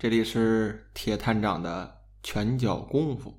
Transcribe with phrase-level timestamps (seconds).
[0.00, 3.38] 这里是铁探长的拳脚功夫。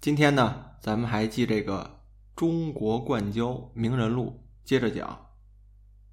[0.00, 2.00] 今天呢，咱们还记这个
[2.34, 5.26] 中国冠交名人录，接着讲。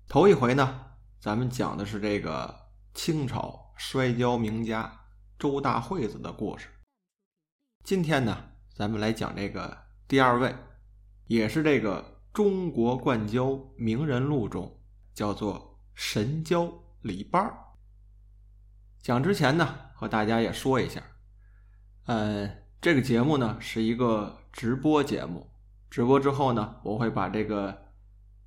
[0.10, 0.82] 头一回呢，
[1.22, 2.54] 咱们讲的是这个
[2.94, 5.00] 清朝摔跤名家
[5.38, 6.68] 周大惠子的故事。
[7.86, 9.78] 今天呢，咱们来讲这个
[10.10, 10.54] 第二位，
[11.28, 14.78] 也是这个中国冠交名人录中
[15.14, 17.66] 叫做神交李八儿。
[19.02, 21.02] 讲之前呢，和大家也说一下，
[22.06, 22.50] 呃，
[22.82, 25.50] 这个节目呢是一个直播节目，
[25.90, 27.86] 直播之后呢，我会把这个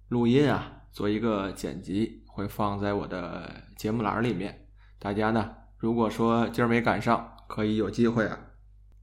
[0.09, 4.69] 录音啊做一个剪辑，会放在我的节目栏里面。
[4.99, 8.39] 大家呢，如果说今儿没赶上，可以有机会啊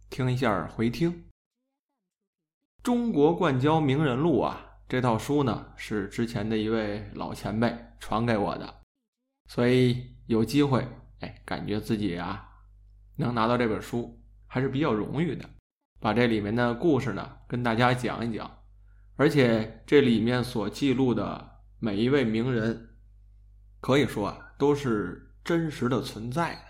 [0.10, 1.12] 听一下回听。
[2.84, 8.82] 《中国冠交名人录》啊，这套书呢是之前的一位老前辈传给我的，
[9.48, 10.88] 所以有机会。
[11.20, 12.48] 哎，感觉自己啊，
[13.18, 15.50] 能拿到这本书还是比较荣誉的。
[16.00, 18.50] 把这里面的故事呢，跟大家讲一讲。
[19.18, 22.92] 而且这里面所记录的每一位名人，
[23.82, 26.62] 可以说啊，都是真实的存在的。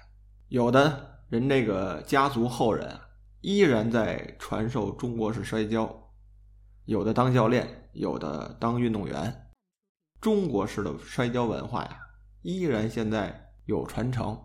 [0.48, 3.02] 有的人这个家族后人啊，
[3.42, 6.12] 依然在传授中国式摔跤，
[6.86, 9.52] 有的当教练，有的当运动员。
[10.20, 12.00] 中国式的摔跤文化呀，
[12.42, 13.46] 依然现在。
[13.66, 14.36] 有传承，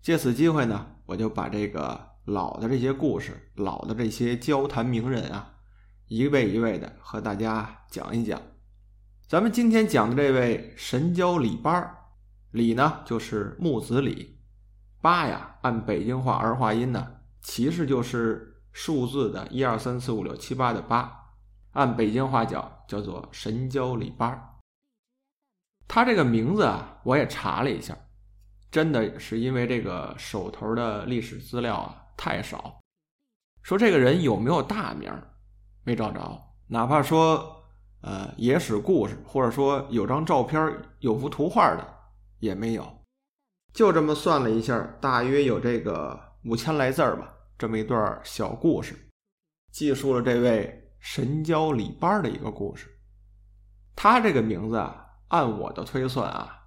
[0.00, 5.54] 借此机会呢，我就把这个老的这些故事、老的这些交谈名人啊，
[6.06, 8.40] 一位一位的和大家讲一讲。
[9.26, 11.94] 咱们今天讲的这位神交李八儿，
[12.52, 14.38] 李呢就是木子李，
[15.02, 17.06] 八呀按北京话儿化音呢，
[17.42, 21.32] 其实就是数字的一二三四五六七八的八，
[21.72, 24.54] 按北京话讲叫做神交李八儿。
[25.86, 27.96] 他这个名字啊，我也查了一下。
[28.70, 32.80] 真的是因为这个手头的历史资料啊太少，
[33.62, 35.10] 说这个人有没有大名
[35.84, 37.64] 没找着，哪怕说
[38.02, 40.60] 呃野史故事或者说有张照片
[40.98, 41.86] 有幅图画的
[42.40, 42.86] 也没有，
[43.72, 48.94] 就这么算了一下，大约有这个五千来字儿吧，这么一段小故事，
[49.72, 52.86] 记述了这位神交李班的一个故事。
[53.96, 56.66] 他这个名字啊，按我的推算啊，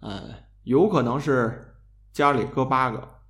[0.00, 0.34] 嗯。
[0.64, 1.76] 有可能是
[2.12, 3.20] 家里搁八个，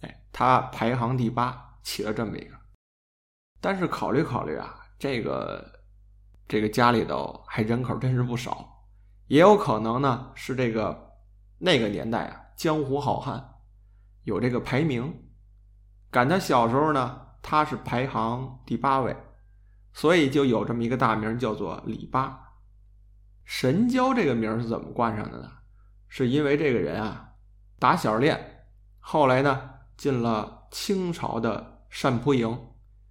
[0.00, 2.56] 哎，他排行第八，起了这么一个。
[3.60, 5.80] 但是考虑考虑啊，这个
[6.46, 8.86] 这个家里头还人口真是不少，
[9.26, 11.12] 也有可能呢是这个
[11.58, 13.54] 那个年代啊，江湖好汉
[14.22, 15.12] 有这个排名，
[16.10, 19.16] 赶他小时候呢，他是排行第八位，
[19.92, 22.40] 所以就有这么一个大名叫做李八。
[23.44, 25.50] 神交这个名是怎么冠上的呢？
[26.16, 27.28] 是因为这个人啊，
[27.80, 28.68] 打小练，
[29.00, 32.56] 后来呢进了清朝的善扑营，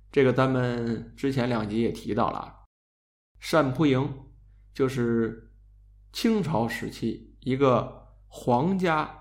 [0.09, 2.61] 这个咱们之前两集也提到了，
[3.41, 4.09] 善扑营
[4.73, 5.51] 就是
[6.13, 9.13] 清朝时期一个皇家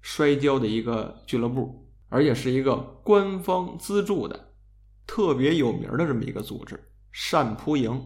[0.00, 4.54] 摔跤的一个俱乐部，而且是一个官方资助的、
[5.08, 6.80] 特别有名的这么一个组织。
[7.10, 8.00] 善扑营，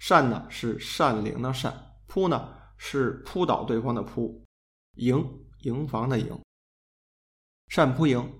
[0.00, 1.72] 善呢是善灵的善，
[2.08, 4.44] 扑呢是扑倒对方的扑。
[4.98, 5.24] 营
[5.60, 6.40] 营房的营，
[7.68, 8.32] 善扑营，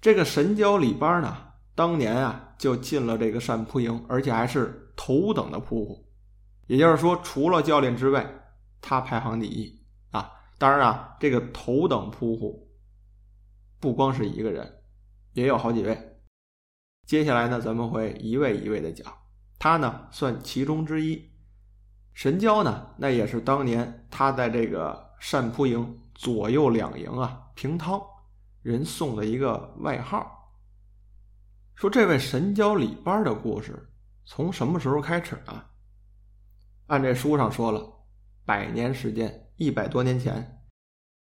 [0.00, 1.36] 这个神交李班呢，
[1.74, 6.08] 当年啊就进了这个善扑营，而且还是头等的扑户，
[6.68, 8.24] 也就是说，除了教练之外，
[8.80, 10.30] 他排行第一啊。
[10.58, 12.70] 当然啊，这个头等扑户
[13.80, 14.80] 不光是一个人，
[15.32, 16.20] 也有好几位。
[17.04, 19.12] 接下来呢，咱们会一位一位的讲，
[19.58, 21.32] 他呢算其中之一。
[22.12, 25.03] 神交呢，那也是当年他在这个。
[25.20, 28.00] 单扑营左右两营啊，平汤
[28.62, 30.52] 人送的一个外号。
[31.74, 33.90] 说这位神交李班的故事
[34.24, 35.64] 从什么时候开始呢？
[36.86, 37.84] 按这书上说了，
[38.44, 40.62] 百年时间，一百多年前。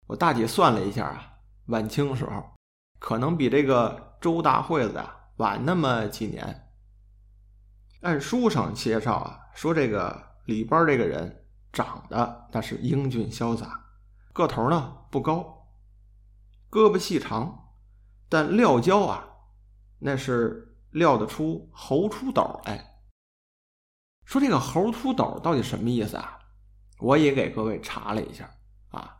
[0.07, 1.33] 我大体算了一下啊，
[1.67, 2.43] 晚清时候，
[2.99, 6.67] 可能比这个周大惠子啊晚那么几年。
[8.01, 13.80] 按书上介绍啊，说这个李班这个人长得那是英俊潇洒。
[14.33, 15.67] 个头呢不高，
[16.69, 17.73] 胳膊细长，
[18.29, 19.27] 但撂跤啊，
[19.99, 23.03] 那是撂得出猴出斗来。
[24.25, 26.39] 说这个猴出斗到底什么意思啊？
[26.99, 28.49] 我也给各位查了一下
[28.91, 29.17] 啊，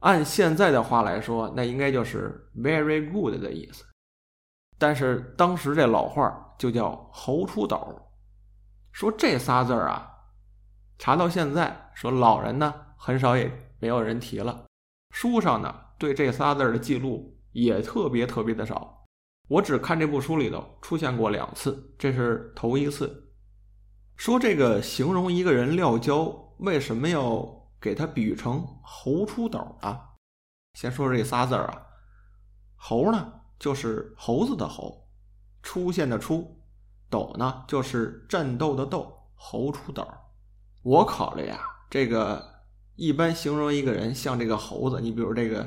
[0.00, 3.84] 按现在的话来说，那应该就是 very good 的意思。
[4.78, 8.10] 但是当时这老话就叫猴出斗。
[8.90, 10.10] 说这仨字儿啊，
[10.98, 13.67] 查到现在，说老人呢很少也。
[13.78, 14.66] 没有人提了，
[15.10, 19.06] 书上呢对这仨字的记录也特别特别的少。
[19.48, 23.32] 我只看这部书里头出现过两次，这是头一次。
[24.16, 30.10] 说这个形容一个人撂跤，为什么要给他比喻成猴出斗啊？
[30.74, 31.82] 先说这仨字儿啊，
[32.76, 35.08] 猴呢就是猴子的猴，
[35.62, 36.60] 出现的出，
[37.08, 40.06] 斗呢就是战斗的斗，猴出斗。
[40.82, 42.57] 我考虑呀，这个
[42.98, 45.66] 一般形容一个人像这个猴子，你比如这个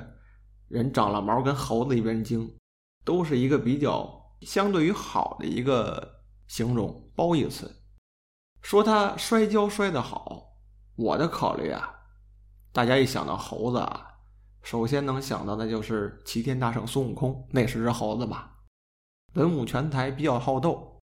[0.68, 2.56] 人长了毛，跟猴子一般精。
[3.04, 7.81] 都是一个比较相对于好的一个形容褒义词。
[8.62, 10.60] 说他摔跤摔得好，
[10.95, 11.92] 我的考虑啊，
[12.72, 14.06] 大家一想到猴子啊，
[14.62, 18.56] 首先能想到的就是齐天大圣孙悟空，那是只猴子吧？
[19.34, 21.00] 文武全才，比较好斗，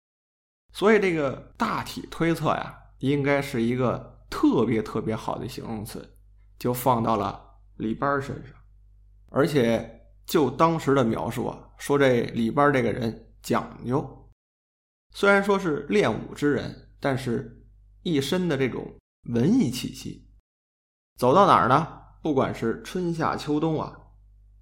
[0.71, 6.12] 所以这个大体推测呀，应该是一个特别特别好的形容词，
[6.63, 8.55] 就放到了李班身上，
[9.29, 9.99] 而且。
[10.25, 14.31] 就当时的描述啊，说这李班这个人讲究，
[15.11, 17.61] 虽然说是练武之人，但是
[18.03, 18.95] 一身的这种
[19.33, 20.31] 文艺气息。
[21.19, 21.85] 走到哪儿呢？
[22.21, 23.99] 不管是春夏秋冬啊，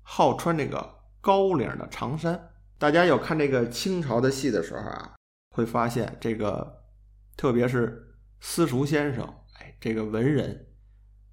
[0.02, 2.50] 好穿这个高领的长衫。
[2.80, 5.14] 大家有看这个清朝的戏的时候啊，
[5.52, 6.86] 会发现这个，
[7.38, 10.71] 特别是私塾先生，哎，这个文人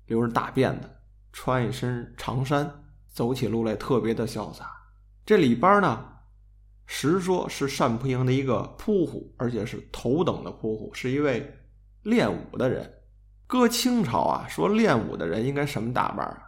[0.09, 0.91] 留着大辫子，
[1.33, 2.85] 穿一身长衫。
[3.11, 4.71] 走起路来特别的潇洒。
[5.27, 6.07] 这里边呢，
[6.87, 11.53] 实说是单蒲营的一个扑虎，而且是头等的扑虎，是一位
[12.03, 12.89] 练武的人。
[13.49, 16.43] 搁清朝啊，说练武的人应该什么打扮啊？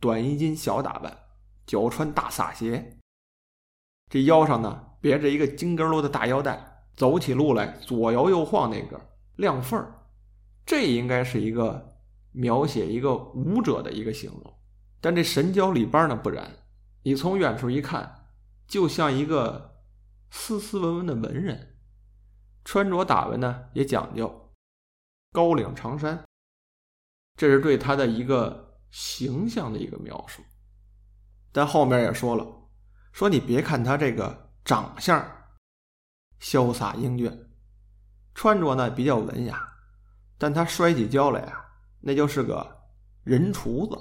[0.00, 1.16] 短衣襟小打扮，
[1.66, 2.98] 脚穿大撒鞋，
[4.10, 9.00] 这腰上呢别着一个金根罗的大腰带，走起路来左摇右晃，那个
[9.36, 9.94] 亮缝儿。
[10.66, 11.97] 这应该是一个
[12.38, 14.54] 描写一个武者的一个形容。
[15.00, 16.50] 但这神交里边呢不然，
[17.02, 18.28] 你从远处一看，
[18.68, 19.82] 就像一个
[20.30, 21.76] 斯斯文文的文人，
[22.64, 24.52] 穿着打扮呢也讲究，
[25.32, 26.24] 高领长衫，
[27.36, 30.42] 这是对他的一个形象的一个描述。
[31.50, 32.46] 但后面也说了，
[33.12, 35.24] 说你别看他这个长相
[36.40, 37.48] 潇洒英俊，
[38.34, 39.72] 穿着呢比较文雅，
[40.36, 41.67] 但他摔起跤来呀，
[42.00, 42.84] 那就是个
[43.22, 43.96] 人厨子。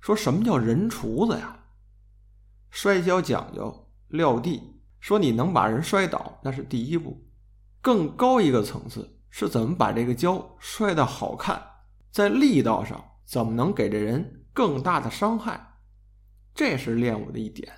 [0.00, 1.64] 说什么叫人厨子呀？
[2.70, 7.26] 摔跤讲究撂地，说你能把人摔倒，那是第一步。
[7.80, 11.62] 更高一个层次是怎么把这个跤摔得好看，
[12.10, 15.78] 在力道上怎么能给这人更大的伤害，
[16.54, 17.72] 这是练武的一点。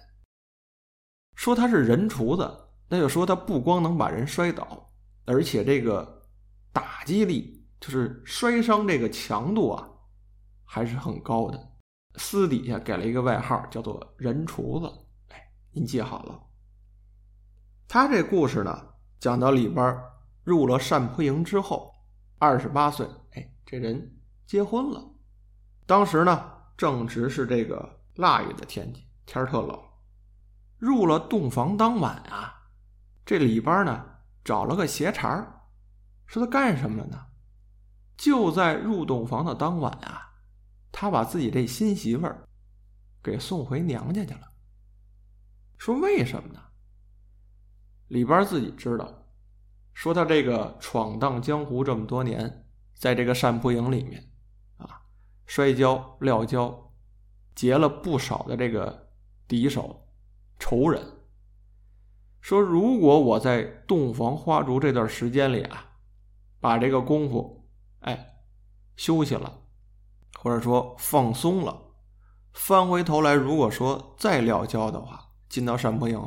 [1.35, 4.93] 说他是人厨子，那就说他不光能把人摔倒，
[5.25, 6.29] 而且这个
[6.73, 9.89] 打击力，就是摔伤这个强度啊，
[10.65, 11.69] 还是很高的。
[12.17, 14.87] 私底下给了一个外号，叫做“人厨子”。
[15.31, 16.39] 哎，您记好了。
[17.89, 18.89] 他这故事呢，
[19.19, 19.99] 讲到里边
[20.45, 21.95] 入了单蒲营之后，
[22.39, 25.03] 二十八岁，哎，这人结婚了。
[25.87, 29.81] 当时呢，正值是这个腊月的天气，天特冷。
[30.79, 32.55] 入了洞房当晚啊，
[33.25, 34.05] 这里边呢
[34.45, 35.65] 找了个鞋茬
[36.27, 37.27] 说他干什么了呢？
[38.21, 40.35] 就在入洞房的当晚啊。
[40.93, 42.47] 他把自己这新媳妇儿
[43.23, 44.53] 给送回娘家去了。
[45.79, 46.61] 说为什么呢？
[48.09, 49.11] 里边自己知道，
[49.95, 54.31] 说他这个闯荡江湖这么多年，在这个单蒲营里面
[54.77, 55.01] 啊，
[55.47, 56.93] 摔跤撂跤，
[57.55, 59.09] 结了不少的这个
[59.49, 60.07] 敌手
[60.59, 61.03] 仇人。
[62.41, 65.93] 说如果我在洞房花烛这段时间里啊，
[66.59, 67.60] 把这个功夫
[68.01, 68.35] 哎
[68.97, 69.59] 休息了。
[70.43, 71.79] 或者说放松了，
[72.55, 76.19] 翻回头来，如果说再撂跤的话，进到山坡营，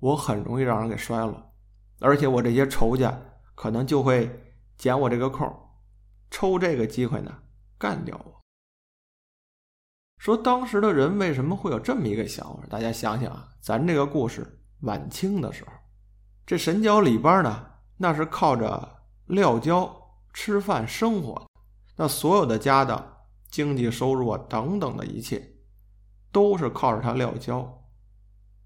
[0.00, 1.52] 我很容易让人给摔了，
[2.00, 3.16] 而且我这些仇家
[3.54, 4.28] 可能就会
[4.76, 5.48] 捡我这个空，
[6.32, 7.32] 抽这个机会呢
[7.78, 8.40] 干掉我。
[10.18, 12.66] 说当时的人为什么会有这么一个想法？
[12.68, 15.70] 大家想想啊，咱这个故事晚清的时候，
[16.44, 17.66] 这神教里边呢，
[17.98, 20.03] 那是靠着撂跤
[20.34, 21.46] 吃饭生活，
[21.96, 23.12] 那所有的家当。
[23.50, 25.40] 经济收入啊，等等的一切，
[26.32, 27.84] 都是靠着他撂跤。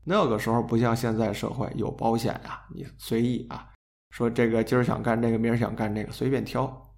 [0.05, 3.69] 那个时候不像现在社会有保险呀，你随意啊，
[4.09, 6.91] 说这个今儿想干这个，明儿想干这个，随便挑。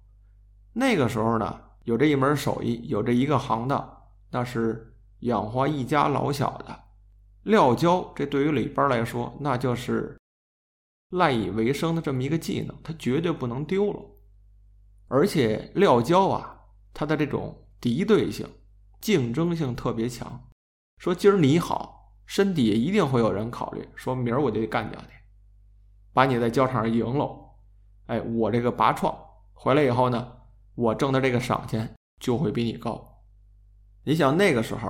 [0.71, 6.83] 那个时候呢，有这一门手艺，有这一个行当，那是养活一家老小的。
[7.43, 10.17] 撂跤，这对于李班来说，那就是
[11.09, 13.99] 赖以为生的这么一个技能，他绝对不能丢了。
[15.11, 16.57] 而且撂跤啊，
[16.93, 17.57] 他的这种。
[17.81, 18.47] 敌对性、
[18.99, 20.39] 竞争性特别强，
[20.99, 25.07] 说今儿你好，身底下一定会有人考虑，说明儿我就得干掉你，
[26.13, 27.43] 把你在交场上赢喽。
[28.05, 29.17] 哎，我这个拔创
[29.53, 30.31] 回来以后呢，
[30.75, 33.03] 我挣的这个赏钱就会比你高。
[34.03, 34.87] 你想那个时候，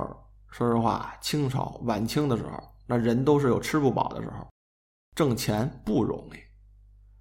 [0.49, 4.45] 说实话，清朝晚清的时候，那人都是有吃不饱的时候，
[5.15, 6.37] 挣钱不容易。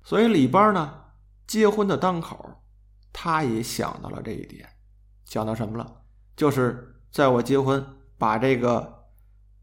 [0.02, 1.04] 所以李班呢，
[1.46, 2.44] 结婚的当口，
[3.12, 4.68] 他也想到了这一点，
[5.24, 6.02] 想到什么了？
[6.36, 7.84] 就是在我结婚，
[8.16, 9.08] 把这个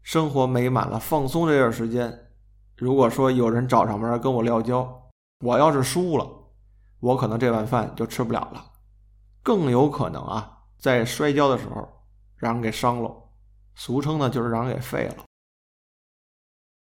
[0.02, 2.30] 生活美满了、放松这段时间，
[2.76, 5.10] 如果说有人找上门跟我撂跤，
[5.44, 6.28] 我要是输了，
[7.00, 8.72] 我可能这碗饭就吃不了了，
[9.42, 11.88] 更有可能啊，在摔跤的时候
[12.36, 13.10] 让人给伤了，
[13.74, 15.24] 俗称呢就是让人给废了。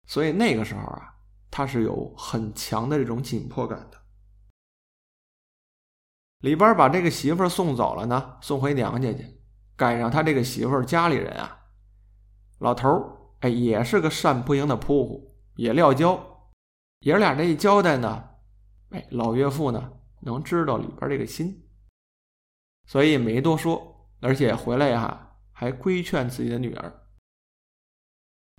[0.07, 1.12] 所以那个时候啊。
[1.51, 3.97] 他是有很强的这种紧迫感的。
[6.45, 9.41] 李班把这个媳妇送走了呢，送回娘家去，
[9.75, 11.59] 赶上他这个媳妇家里人啊，
[12.59, 16.51] 老头儿哎也是个善不赢的扑虎，也撂跤，
[16.99, 18.29] 爷俩这一交代呢，
[18.91, 21.67] 哎老岳父呢能知道里边这个心，
[22.85, 27.07] 所以没多说，而且回来呀还规劝自己的女儿，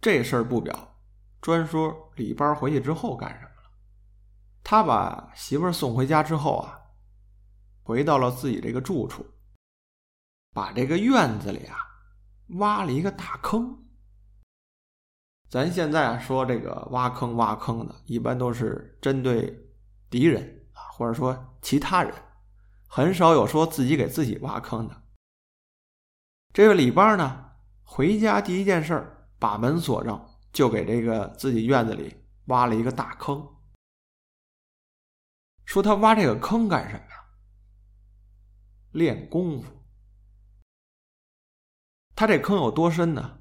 [0.03, 0.97] 这事儿不表。
[1.41, 3.71] 专说李班回去之后干什么了？
[4.65, 6.81] 他把媳妇送回家之后啊，
[7.87, 9.25] 回到了自己这个住处，
[10.53, 11.79] 把这个院子里啊
[12.59, 13.79] 挖了一个大坑。
[15.49, 19.57] 咱现在说这个挖坑挖坑的，一般都是针对
[20.11, 22.13] 敌人啊，或者说其他人，
[22.89, 25.03] 很少有说自己给自己挖坑的。
[26.53, 27.53] 这位李班呢，
[27.85, 30.29] 回家第一件事把门锁上。
[30.53, 32.17] 就给这个自己院子里
[32.47, 33.47] 挖了一个大坑，
[35.67, 37.16] 说他挖这个坑干什么呀？
[38.97, 39.71] 练功夫。
[42.15, 43.41] 他这坑有多深呢？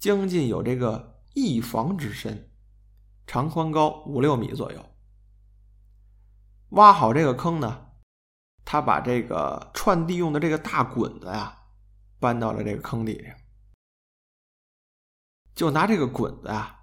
[0.00, 2.50] 将近有这个一房之深，
[3.28, 4.84] 长宽高五六米左右。
[6.70, 7.92] 挖好这个坑呢，
[8.64, 11.56] 他把这个串地用的这个大滚子呀，
[12.18, 13.36] 搬到了这个坑底下。
[15.54, 16.76] 就拿这个滚子啊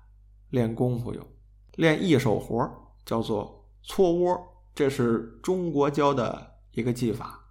[0.52, 1.28] 练功夫用，
[1.74, 4.40] 练一手活叫做搓窝，
[4.74, 7.44] 这是中国教的一个技法。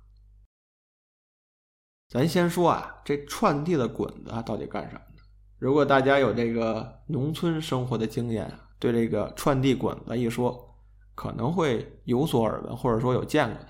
[2.08, 5.22] 咱先说啊，这串地的滚子到底干什么的？
[5.58, 10.76] 如果大家有这个农村生活的经验，对这个串地滚子一说，
[11.14, 13.68] 可能会有所耳闻，或者说有见过的。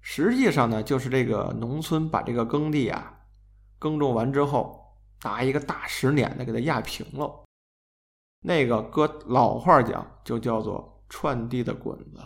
[0.00, 3.20] 实际上呢，就是这个农村把这个耕地啊
[3.78, 4.80] 耕种完之后。
[5.24, 7.44] 拿一个大石碾子给它压平了，
[8.40, 12.20] 那个搁老话讲就叫做串地的滚子。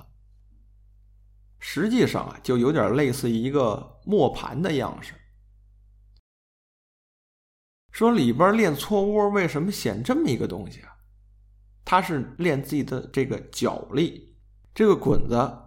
[1.59, 5.13] 实际上啊，就有点类似一个磨盘的样式。
[7.91, 10.97] 说里边练搓窝，为什么显这么一个东西啊？
[11.85, 14.37] 它是练自己的这个脚力。
[14.75, 15.59] 这个滚子，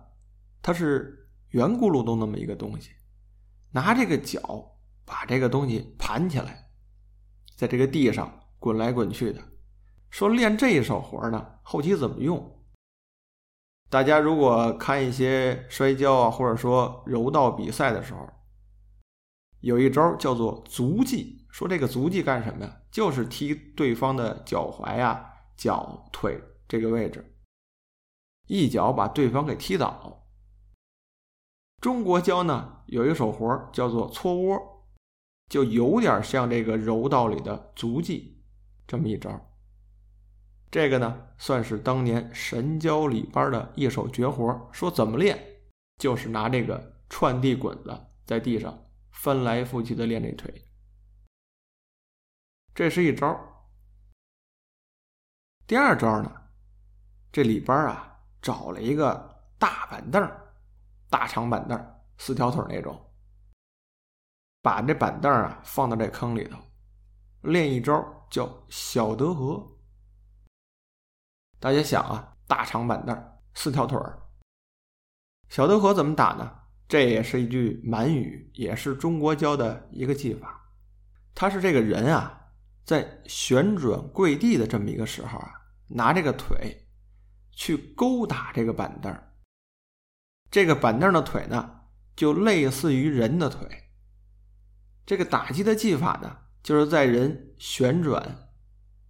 [0.62, 2.91] 它是圆咕噜咚那么一个东西，
[3.72, 6.69] 拿这个脚把这个东西盘起来。
[7.55, 9.41] 在这个地上滚来滚去的，
[10.12, 12.58] 说练这一手活呢，后期怎么用？
[13.89, 18.29] 大家如果看一些摔跤啊，或者说柔道比赛的时候，
[19.62, 21.48] 有一招叫做足技。
[21.50, 22.77] 说这个足技干什么呀？
[22.91, 27.36] 就是踢对方的脚踝呀、脚腿这个位置，
[28.48, 30.27] 一脚把对方给踢倒。
[31.81, 34.75] 中国教呢有一手活叫做搓窝。
[35.50, 38.43] 就有点像这个柔道里的足技
[38.86, 39.48] 这么一招，
[40.71, 44.69] 这个呢算是当年神教里边的一手绝活。
[44.71, 45.38] 说怎么练，
[45.97, 48.77] 就是拿这个串地滚子在地上
[49.11, 50.69] 翻来覆去的练这腿，
[52.75, 53.35] 这是一招。
[55.65, 56.31] 第二招呢，
[57.31, 60.31] 这里边啊找了一个大板凳，
[61.09, 62.99] 大长板凳，四条腿那种。
[64.61, 66.59] 把这板凳啊放到这坑里头，
[67.41, 69.78] 练一招叫小德和。
[71.59, 74.17] 大家想啊，大长板凳，四条腿儿，
[75.49, 76.49] 小德和怎么打呢？
[76.87, 80.71] 这也是一句满语，也是中国教的一个技法。
[81.35, 82.51] 他是这个人啊，
[82.85, 85.51] 在旋转跪地的这么一个时候啊，
[85.87, 86.87] 拿这个腿
[87.51, 89.15] 去勾打这个板凳
[90.49, 91.81] 这个板凳的腿呢，
[92.15, 93.89] 就类似于人的腿。
[95.05, 98.49] 这个打击的技法呢，就是在人旋转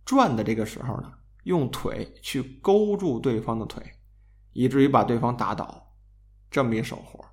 [0.03, 1.18] 转的这个时候呢，
[1.49, 3.83] 用腿去勾住对方的腿，
[4.53, 5.95] 以至于把对方打倒，
[6.51, 7.25] 这么一手活。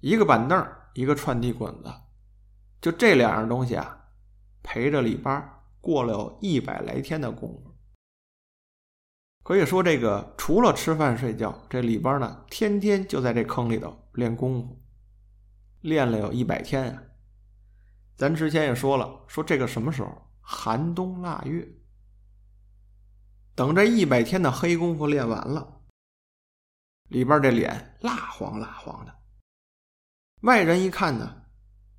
[0.00, 1.92] 一个板凳，一个串地滚子，
[2.80, 4.04] 就这两样东西啊，
[4.62, 7.74] 陪着李八过了有一百来天的功夫。
[9.42, 14.80] 可以说，这个除了吃饭睡觉，这李八呢，天天就在这坑里头练功夫，
[15.80, 17.02] 练了有一百天啊。
[18.14, 20.30] 咱之前也说了，说这个什么时候？
[20.40, 21.68] 寒冬腊月。
[23.60, 25.82] 等这一百天的黑功夫练完了，
[27.08, 29.14] 里边这脸蜡黄蜡黄的，
[30.40, 31.42] 外人一看呢，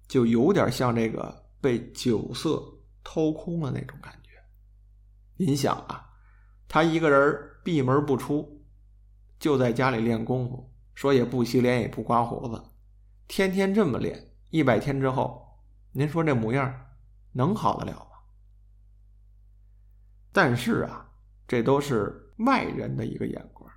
[0.08, 2.60] 就有点像这个被酒色
[3.03, 4.32] 掏空了那种感觉。
[5.36, 6.03] 您想啊。
[6.68, 8.65] 他一个人闭门不出，
[9.38, 12.60] 就在家里练功夫，说也不洗脸，也不刮胡子，
[13.27, 16.88] 天天这么练，一百天之后，您说这模样
[17.34, 18.18] 能好得了吗？
[20.32, 21.11] 但是啊，
[21.51, 23.70] 这都是外人的一个眼光。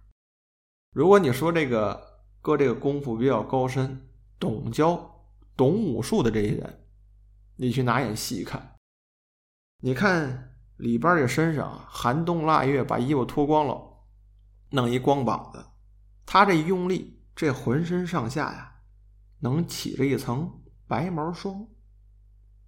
[0.93, 2.00] 如果你说这个
[2.40, 5.26] 搁这个功夫比较高深、懂教、
[5.57, 6.85] 懂武术的这些人，
[7.57, 8.76] 你去拿眼细看，
[9.78, 10.52] 你看。
[10.76, 13.81] 里边这身上寒冬腊月，把衣服脱光了，
[14.71, 15.64] 弄一光膀子。
[16.26, 18.73] 他这一用力，这浑身上下呀，
[19.38, 21.69] 能起着一层白毛霜。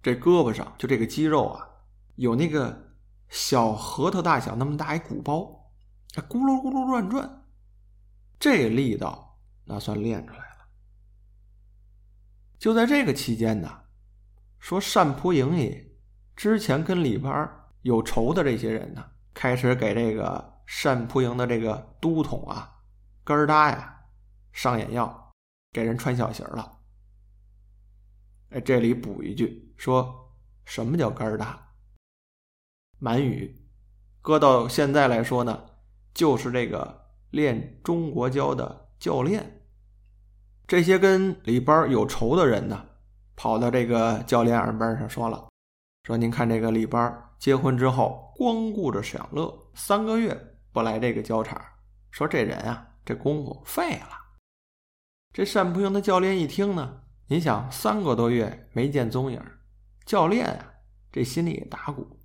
[0.01, 1.67] 这胳膊上就这个肌肉啊，
[2.15, 2.86] 有那个
[3.29, 5.71] 小核桃大小那么大一鼓包，
[6.13, 7.45] 咕噜咕噜乱转。
[8.39, 10.67] 这力道那算练出来了。
[12.57, 13.81] 就在这个期间呢，
[14.59, 15.99] 说单蒲营里
[16.35, 17.49] 之前跟里边
[17.81, 19.03] 有仇的这些人呢，
[19.33, 22.81] 开始给这个单蒲营的这个都统啊，
[23.23, 24.01] 根儿搭呀，
[24.51, 25.33] 上眼药，
[25.71, 26.79] 给人穿小鞋了。
[28.49, 30.33] 哎，这里补一句，说
[30.65, 31.66] 什么叫根儿搭？
[32.99, 33.55] 满语，
[34.21, 35.65] 搁到现在来说呢，
[36.13, 39.61] 就是这个练中国教的教练。
[40.67, 42.85] 这些跟里边有仇的人呢，
[43.35, 45.47] 跑到这个教练耳边上说了，
[46.03, 47.23] 说您看这个里边。
[47.39, 50.35] 结婚之后，光顾着享乐，三个月
[50.71, 51.61] 不来这个教场，
[52.09, 54.09] 说这人啊，这功夫废了。
[55.31, 59.39] 这单不营的教练一听呢，你想三个多月没见踪影，
[60.03, 60.73] 教练啊，
[61.11, 62.16] 这心里也打鼓。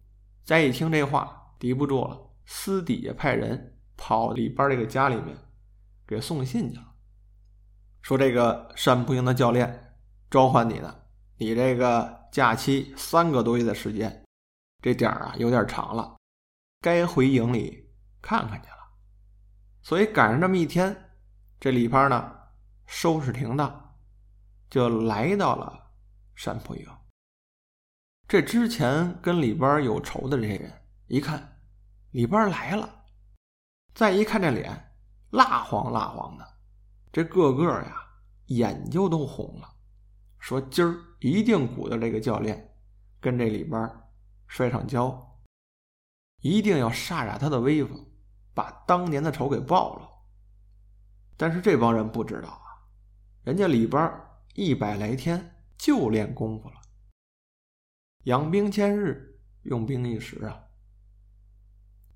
[0.44, 5.37] 再一听这话，敌不住了，私底下派人跑里边这个家里面，
[6.07, 6.94] 给送信去了，
[8.00, 9.94] 说这个山坡营的教练
[10.31, 10.94] 召唤你呢，
[11.37, 14.24] 你这个假期三个多月的时间。
[14.81, 16.16] 这点儿啊有点长了，
[16.81, 17.88] 该回营里
[18.20, 18.78] 看看去了。
[19.81, 21.11] 所以赶上这么一天，
[21.61, 22.33] 这李八呢
[22.87, 23.94] 收拾停当，
[24.68, 25.92] 就来到了
[26.35, 26.85] 山坡营。
[28.32, 30.72] 这之前跟里边有仇的这些人
[31.06, 31.60] 一看
[32.12, 33.04] 里边来了，
[33.92, 34.94] 再一看这脸
[35.32, 36.48] 蜡黄蜡黄的，
[37.12, 37.94] 这个个呀
[38.46, 39.68] 眼睛都红了，
[40.38, 42.74] 说今儿一定鼓捣这个教练
[43.20, 43.86] 跟这李八。
[44.46, 45.38] 摔上跤，
[46.40, 48.02] 一定要煞煞他的威风，
[48.54, 50.08] 把当年的仇给报了。
[51.36, 52.80] 但是这帮人不知道啊，
[53.42, 54.10] 人家李八
[54.54, 56.80] 一百来天就练功夫了，
[58.24, 60.61] 养兵千日，用兵一时啊。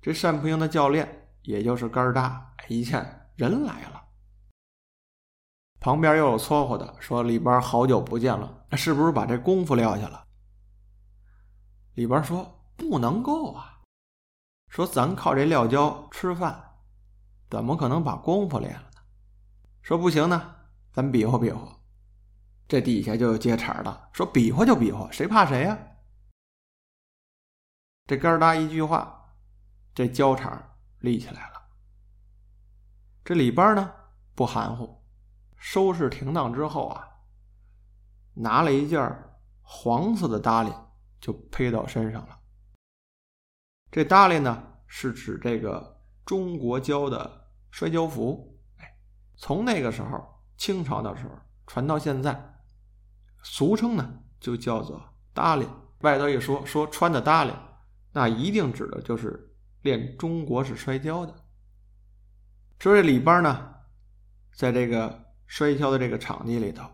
[0.01, 4.01] 这单蒲英的教练也就是肝儿大，一见人来了，
[5.81, 10.25] 旁边又有撮合的说：“李八好久不见了，是不是把这功夫撂下了？”
[11.95, 13.81] 里边说不能够啊，
[14.69, 16.63] 说咱靠这撂跤吃饭，
[17.49, 19.01] 怎么可能把功夫练了呢？
[19.81, 20.55] 说不行呢，
[20.93, 21.77] 咱比划比划。
[22.67, 25.77] 这底下就有接茬了，说比划就比划，谁怕谁呀？
[28.07, 29.35] 这嘎哒一句话，
[29.93, 31.61] 这交场立起来了。
[33.23, 33.93] 这里边呢
[34.33, 35.03] 不含糊，
[35.57, 37.07] 收拾停当之后啊，
[38.33, 39.23] 拿了一件
[39.61, 40.87] 黄色的搭裢。
[41.19, 42.39] 就披到身上了。
[43.89, 48.61] 这搭裢呢，是指这个中国教的摔跤服。
[48.77, 48.97] 哎，
[49.35, 51.31] 从那个时候清朝的时候
[51.65, 52.39] 传到现在，
[53.41, 55.01] 俗称呢就叫做
[55.33, 55.67] 搭裢。
[56.01, 57.51] 外头一说说穿的搭裢，
[58.17, 61.31] 那一定指的就是练中国式摔跤的。
[62.79, 63.75] 说这里边呢，
[64.55, 66.89] 在这个摔跤的这个场地里头，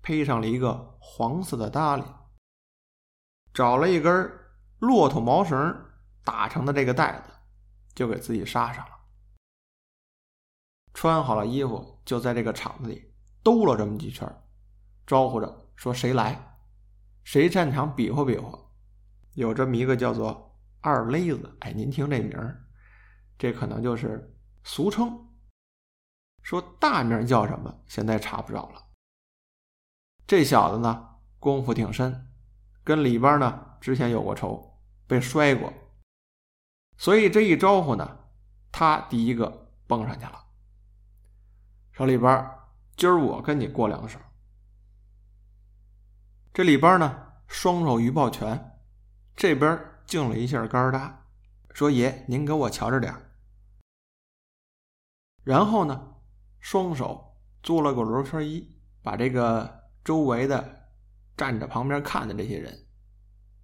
[0.00, 2.04] 披上了一个黄色的搭裢。
[3.52, 4.30] 找了一根
[4.78, 5.58] 骆驼毛绳
[6.22, 7.32] 打成的这个带子，
[7.92, 8.92] 就给自己扎上了。
[10.94, 14.32] 穿好了衣服，就在这个场子里兜了这么几圈，
[15.04, 16.56] 招呼着说：“谁来，
[17.24, 18.56] 谁战场比划比划。”
[19.38, 22.60] 有这么一个叫做二勒子，哎，您听这名儿，
[23.38, 25.16] 这可能就是俗称。
[26.42, 28.84] 说大名叫什么，现在查不着了。
[30.26, 32.32] 这小子呢，功夫挺深，
[32.82, 35.72] 跟里边呢之前有过仇，被摔过，
[36.96, 38.18] 所以这一招呼呢，
[38.72, 40.46] 他第一个蹦上去了。
[41.92, 42.50] 说里边，
[42.96, 44.18] 今儿我跟你过两手。
[46.52, 48.67] 这里边呢，双手一抱拳，
[49.38, 51.24] 这边敬了一下杆儿搭，
[51.72, 53.14] 说：“爷，您给我瞧着点
[55.44, 56.16] 然后呢，
[56.58, 58.66] 双手做了个罗圈揖，
[59.00, 60.90] 把这个周围的
[61.36, 62.88] 站着旁边看的这些人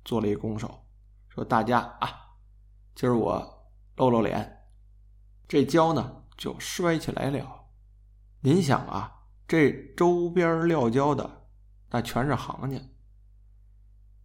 [0.05, 0.87] 做了一拱手，
[1.29, 2.09] 说：“大家啊，
[2.95, 4.69] 今儿我露露脸。”
[5.49, 7.65] 这跤呢就摔起来了。
[8.43, 11.49] 您想啊，这周边撂跤的。
[11.91, 12.81] 那全是行家，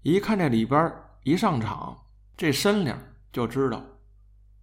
[0.04, 2.06] 一看这里边一上场，
[2.38, 2.98] 这身量
[3.32, 3.84] 就知道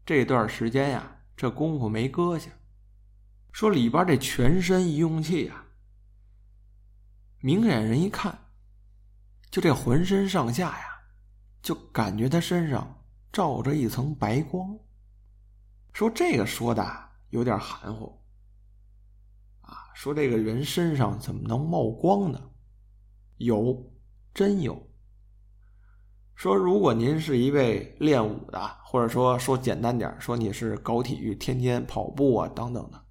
[0.05, 2.51] 这段时间呀，这功夫没搁下。
[3.53, 5.65] 说里边这全身一用气呀，
[7.41, 8.39] 明眼人一看，
[9.51, 10.87] 就这浑身上下呀，
[11.63, 14.79] 就感觉他身上罩着一层白光。
[15.93, 18.23] 说这个说的有点含糊
[19.63, 22.51] 啊，说这个人身上怎么能冒光呢？
[23.37, 23.93] 有，
[24.33, 24.86] 真有。
[26.37, 33.03] 说如果您是一位练武的，或者说说简单点说你是搞体育，天天跑步啊等等的，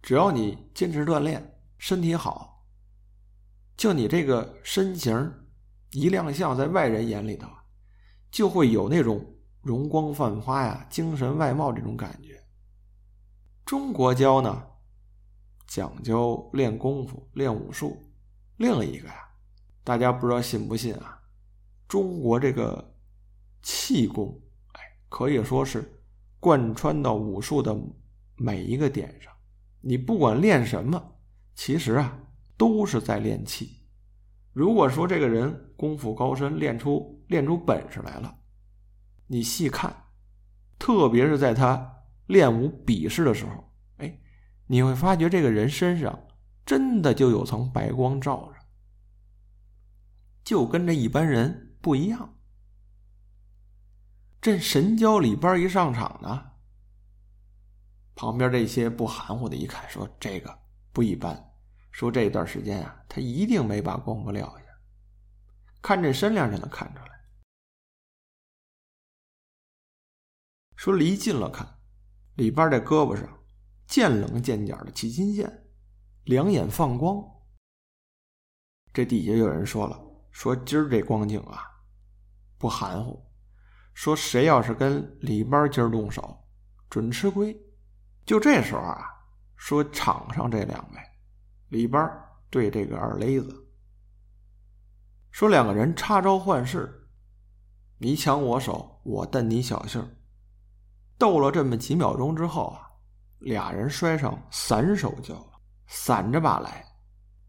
[0.00, 2.64] 只要你坚持锻炼，身体好，
[3.76, 5.32] 就你这个身形
[5.90, 7.46] 一亮相，在外人眼里头，
[8.30, 9.22] 就会有那种
[9.60, 12.42] 容光焕发呀、精神外貌这种感觉。
[13.66, 14.64] 中国教呢，
[15.66, 18.02] 讲究练功夫、练武术，
[18.56, 19.28] 另一个呀。
[19.84, 21.18] 大家不知道信不信啊？
[21.92, 22.82] 中国这个
[23.60, 24.34] 气功，
[24.72, 26.02] 哎，可以说是
[26.40, 27.78] 贯穿到武术的
[28.34, 29.30] 每一个点上。
[29.82, 30.98] 你不管练什么，
[31.54, 32.18] 其实啊，
[32.56, 33.84] 都是在练气。
[34.54, 38.38] 如果说这个人功夫高深，练出练出本事来了，
[39.26, 39.94] 你细看，
[40.78, 44.18] 特别是在他练武比试的时候，哎，
[44.66, 46.18] 你会发觉这个人身上
[46.64, 48.60] 真的就有层白光照着。
[50.42, 52.38] 就跟这一般人不一样。
[54.40, 56.52] 这神交里边一上场呢，
[58.14, 60.56] 旁边这些不含糊的一看，说这个
[60.92, 61.52] 不一般，
[61.90, 64.64] 说这段时间啊，他一定没把功夫撂下。
[65.82, 67.10] 看这身量就能看出来。
[70.76, 71.66] 说离近了看，
[72.34, 73.28] 里边这胳膊上
[73.86, 75.66] 见棱见角的齐金线，
[76.24, 77.24] 两眼放光。
[78.92, 80.00] 这底下有人说了。
[80.32, 81.62] 说今儿这光景啊，
[82.62, 83.20] 不含糊。
[83.92, 86.38] 说谁要是跟里边今儿动手，
[86.88, 87.54] 准吃亏。
[88.24, 89.04] 就这时候啊，
[89.56, 91.00] 说场上这两位，
[91.70, 92.08] 里边
[92.50, 93.66] 对这个二勒子，
[95.32, 97.08] 说两个人插招换式，
[97.98, 100.08] 你抢我手，我瞪你小性
[101.18, 102.88] 斗了这么几秒钟之后啊，
[103.40, 105.50] 俩人摔上散手交了，
[105.88, 106.86] 散着把来。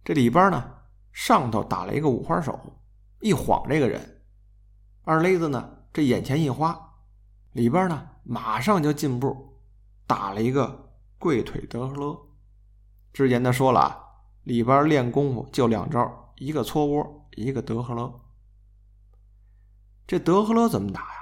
[0.03, 0.71] 这里边呢。
[1.15, 2.59] 上头打了一个五花手，
[3.19, 4.22] 一晃这个人，
[5.03, 6.93] 二勒子呢，这眼前一花，
[7.51, 9.59] 里边呢马上就进步，
[10.07, 12.17] 打了一个跪腿德赫勒。
[13.11, 13.99] 之前他说了啊，
[14.43, 18.21] 里边练功夫就两招，一个搓窝，一个德赫勒。
[20.07, 21.19] 这德赫勒怎么打呀？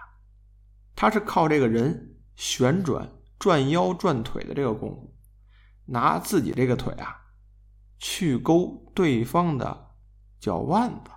[0.95, 5.15] 他是靠这个人旋转、转腰、转腿的这个功夫，
[5.85, 7.17] 拿自己这个腿啊。
[7.97, 9.91] 去勾对方的
[10.39, 11.11] 脚腕子，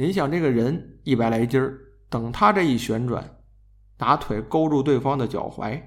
[0.00, 1.76] 你想这个人一百来斤儿，
[2.08, 3.42] 等他这一旋转，
[3.96, 5.82] 拿腿勾住对方的脚踝，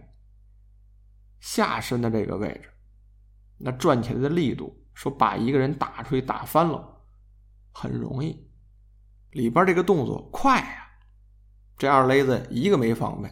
[1.39, 2.69] 下身的这个位置，
[3.58, 7.04] 那转起来的力度，说把一个人打出去打翻了，
[7.71, 8.52] 很容易。
[9.30, 10.91] 里边这个动作快呀，
[11.78, 13.32] 这二勒子一个没防备，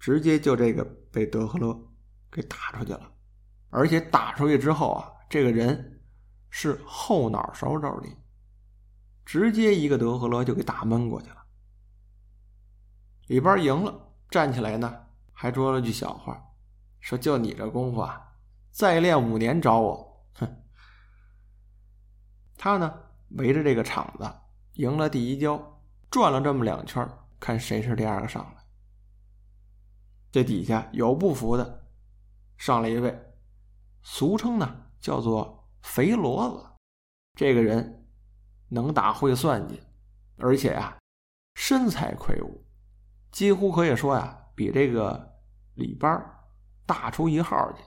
[0.00, 0.82] 直接就这个
[1.12, 1.78] 被德赫勒
[2.32, 3.12] 给打出去了，
[3.68, 5.90] 而且打出去之后啊，这个人。
[6.56, 8.16] 是后脑勺着地，
[9.34, 11.44] 直接一个德赫勒就给打闷过去了。
[13.26, 13.92] 里边赢了，
[14.30, 16.40] 站起来呢，还说了句小话，
[17.00, 18.32] 说：“就你这功夫啊，
[18.70, 20.62] 再练五年找我。”哼。
[22.56, 22.94] 他呢，
[23.30, 24.32] 围着这个场子
[24.74, 27.04] 赢了第一跤，转了这么两圈，
[27.40, 28.64] 看谁是第二个上来。
[30.30, 31.88] 这底下有不服的，
[32.56, 33.34] 上来一位，
[34.04, 35.68] 俗称呢叫做。
[35.82, 36.64] 肥骡子，
[37.34, 38.03] 这个人
[38.68, 39.80] 能打会算计，
[40.36, 40.96] 而且啊，
[41.54, 42.64] 身材魁梧，
[43.30, 45.38] 几乎可以说呀，比这个
[45.74, 46.20] 李班
[46.86, 47.82] 大出一号去，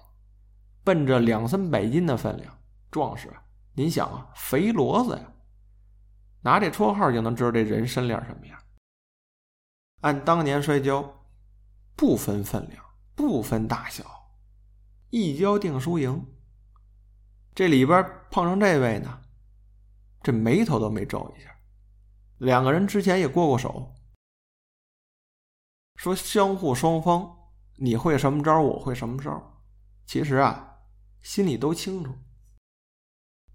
[0.84, 2.58] 奔着两三百斤的分量，
[2.90, 3.32] 壮实。
[3.74, 5.34] 您想啊，肥骡子呀，
[6.42, 8.60] 拿这绰号就能知道这人身量什么样。
[10.02, 11.26] 按当年摔跤，
[11.96, 12.84] 不分分量，
[13.16, 14.04] 不分大小，
[15.10, 16.26] 一跤定输赢。
[17.54, 19.22] 这里边碰上这位呢，
[20.22, 21.56] 这眉头都没皱一下。
[22.38, 23.96] 两个人之前也过过手，
[25.96, 27.36] 说相互双方，
[27.76, 29.62] 你会什么招，我会什么招。
[30.06, 30.80] 其实啊，
[31.22, 32.14] 心里都清楚。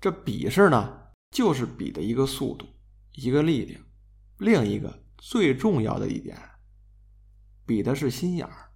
[0.00, 2.66] 这比试呢，就是比的一个速度，
[3.12, 3.82] 一个力量，
[4.38, 6.36] 另一个最重要的一点，
[7.64, 8.72] 比的是心眼儿。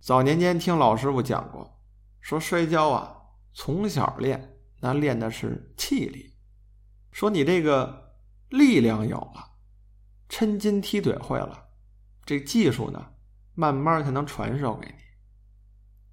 [0.00, 1.80] 早年间听老师傅讲过，
[2.20, 3.16] 说摔跤啊。
[3.52, 6.36] 从小练，那练的是气力。
[7.12, 8.14] 说你这个
[8.48, 9.52] 力量有了，
[10.28, 11.68] 抻筋踢腿会了，
[12.24, 13.14] 这技术呢，
[13.54, 14.94] 慢慢才能传授给你。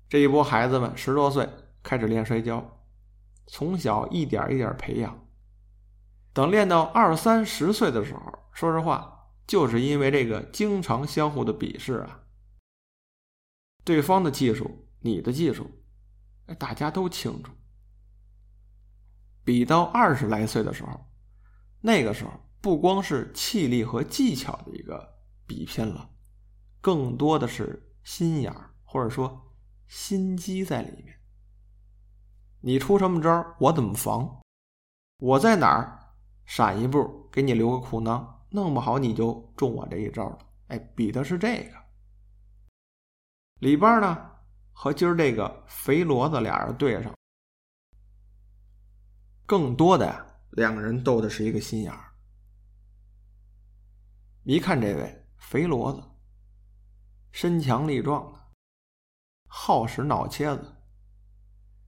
[0.09, 1.47] 这一波孩子们十多岁
[1.83, 2.83] 开始练摔跤，
[3.45, 5.27] 从小一点一点培养，
[6.33, 12.23] 等练到二三十岁的时候，说实话，就是因为这个经常相互的比试啊，
[13.83, 15.71] 对方的技术，你的技术。
[16.57, 17.51] 大家都清楚，
[19.47, 20.99] 比到二十来岁的时候，
[21.79, 26.09] 那个时候不光是气力和技巧的一个比拼了，
[26.81, 29.55] 更多的是心眼儿或者说
[29.87, 31.17] 心机在里面。
[32.59, 34.41] 你出什么招，我怎么防？
[35.19, 35.97] 我在哪儿
[36.43, 40.39] 闪一步，给你留个裤裆，弄不好你就中我这一招了。
[40.67, 41.71] 哎，比的是这个。
[43.61, 44.29] 里边呢？
[44.73, 47.15] 和今儿这个肥骡子俩人对上，
[49.47, 52.13] 更多的呀，两个人斗的是一个心眼儿。
[54.43, 56.03] 一看这位肥骡子，
[57.31, 58.39] 身强力壮的，
[59.47, 60.75] 好使脑切子，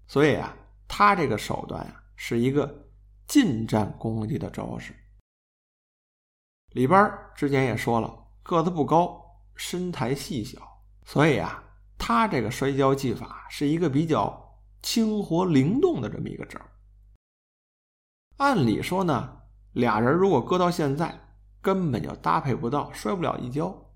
[0.08, 2.90] 所以啊，他这个手段呀，是一个
[3.28, 4.96] 近战攻击的招式。
[6.70, 9.24] 里边之前也说了，个子不高，
[9.56, 10.60] 身材细小，
[11.06, 11.64] 所以啊。
[12.02, 16.58] 他这个摔跤技法是一个比较轻活灵动的这么一个招
[18.40, 21.20] 按理说呢，俩人如果搁到现在，
[21.62, 23.94] 根本就搭配不到，摔不了一跤。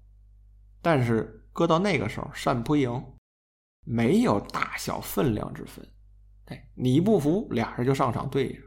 [0.81, 3.03] 但是搁到那个时候，单扑赢，
[3.85, 5.85] 没有大小分量之分。
[6.47, 8.63] 哎，你不服，俩人就上场对上。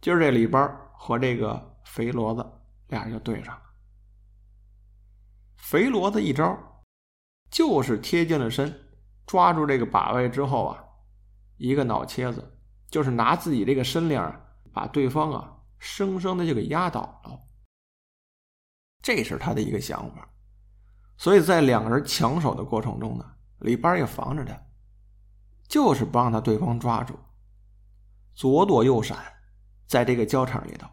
[0.00, 2.44] 今儿这里边和这个肥骡子
[2.88, 3.62] 俩人就对上了。
[5.56, 6.56] 肥骡子一招。
[7.50, 8.90] 就是贴近了身，
[9.24, 10.84] 抓住这个把位之后啊，
[11.56, 12.57] 一个脑切子，
[12.90, 17.40] 就是拿自己这个身量把对方啊生生的就给压倒了。
[19.02, 20.28] 这是他的一个想法，
[21.16, 23.24] 所以在两个人抢手的过程中呢，
[23.60, 24.60] 李班也防着他，
[25.68, 27.18] 就是不让他对方抓住，
[28.34, 29.16] 左躲右闪，
[29.86, 30.88] 在这个交场里头，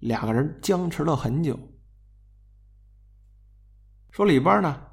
[0.00, 1.58] 两个人僵持了很久。
[4.10, 4.90] 说李班呢？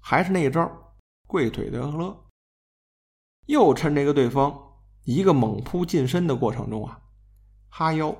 [0.00, 0.70] 还是那一招，
[1.26, 2.26] 跪腿德赫勒，
[3.46, 4.63] 又趁这个对方
[5.04, 7.00] 一个猛扑近身的过程中啊，
[7.68, 8.16] 哈腰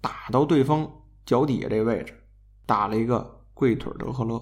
[0.00, 0.90] 打到对方
[1.26, 2.28] 脚底下这位置，
[2.66, 4.40] 打了一个跪腿德赫勒，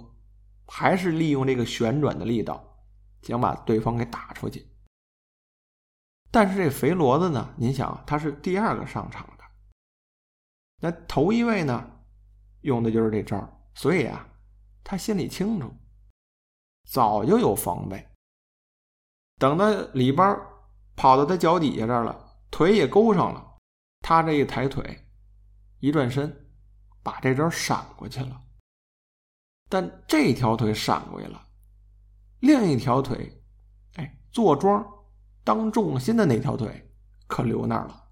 [0.66, 2.78] 还是利用这个旋转的力道，
[3.22, 4.66] 想把对方给打出去。
[6.30, 9.44] 但是这肥骡子呢，您想，他是第二个上场的，
[10.80, 11.90] 那头一位呢，
[12.60, 14.28] 用的就是这招，所以啊，
[14.84, 15.72] 他心里清楚。
[16.90, 18.08] 早就有防备，
[19.38, 20.26] 等到里边
[20.98, 23.56] 跑到他脚底下这儿了，腿也勾上了，
[24.00, 25.08] 他这一抬腿，
[25.78, 26.50] 一转身，
[27.04, 28.42] 把这招闪过去了。
[29.68, 31.40] 但这条腿闪过去了，
[32.40, 33.40] 另一条腿，
[33.94, 34.84] 哎，坐庄
[35.44, 36.90] 当重心的那条腿
[37.28, 38.08] 可留那儿了。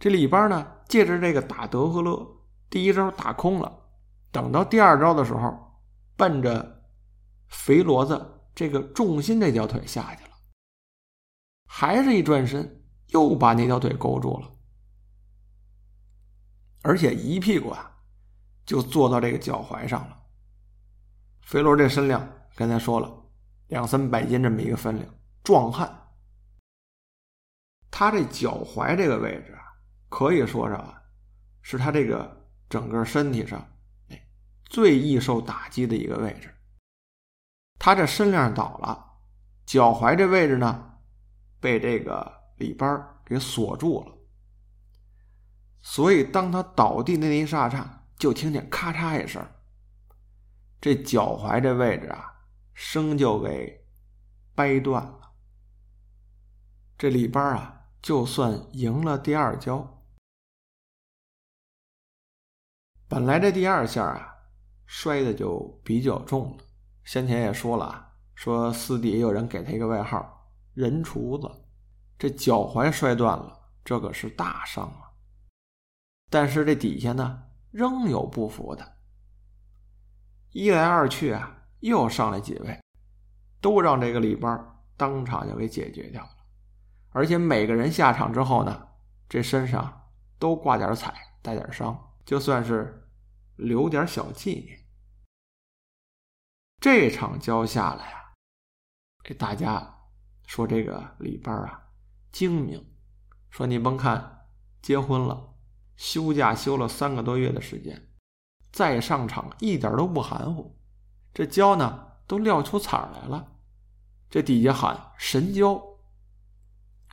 [0.00, 2.26] 这里边呢，借着这个打德赫勒，
[2.68, 3.72] 第一招打空了，
[4.32, 5.80] 等到第二招的时候，
[6.16, 6.82] 奔着。
[7.48, 10.30] 肥骡子这个重心这条腿下去了，
[11.74, 14.54] 还是一转身又把那条腿勾住了，
[16.82, 17.90] 而且一屁股啊
[18.66, 20.22] 就坐到这个脚踝上了。
[21.40, 23.10] 肥罗这身量刚才说了
[23.68, 25.90] 两三百斤这么一个分量，壮汉，
[27.90, 29.64] 他这脚踝这个位置啊，
[30.10, 31.02] 可以说是啊，
[31.62, 33.66] 是他这个整个身体上
[34.10, 34.28] 哎
[34.66, 36.54] 最易受打击的一个位置。
[37.78, 39.12] 他这身量倒了，
[39.64, 40.91] 脚踝这位置呢，
[41.62, 44.18] 被这个里边给锁住了。
[45.80, 49.44] 所以当他倒地那一刹那，就听见咔嚓一声，
[50.80, 52.32] 这脚踝这位置啊，
[52.74, 53.86] 生就给
[54.54, 55.32] 掰断了。
[56.98, 60.04] 这里边啊，就算赢了第二跤。
[63.08, 64.34] 本来这第二下啊，
[64.86, 66.64] 摔的就比较重了。
[67.04, 70.41] 先前也说了啊，说私底有人给他一个外号
[70.74, 71.50] “人厨子”，
[72.18, 75.10] 这脚踝摔断了，这可是大伤啊。
[76.30, 78.98] 但是这底下呢，仍有不服的。
[80.50, 82.80] 一来二去啊，又上来几位，
[83.60, 86.36] 都让这个李班当场就给解决掉了。
[87.10, 88.88] 而且每个人下场之后呢，
[89.28, 93.08] 这身上都挂点彩，带点伤，就算是
[93.56, 94.78] 留点小纪念。
[96.80, 98.32] 这场交下来啊，
[99.22, 100.01] 给大家
[100.52, 101.82] 说这个李班啊
[102.30, 102.86] 精明，
[103.48, 104.44] 说你甭看
[104.82, 105.54] 结婚了，
[105.96, 108.10] 休假休了三个多月的时间。
[108.70, 110.78] 再上场一点都不含糊，
[111.32, 113.50] 这胶呢都撂出彩来了，
[114.28, 115.82] 这底下喊神胶，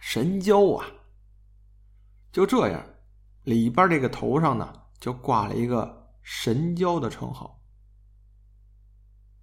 [0.01, 0.85] 神胶啊！
[2.33, 2.85] 就这样，
[3.43, 7.61] 里边这个头上呢就挂了一个神胶的称号。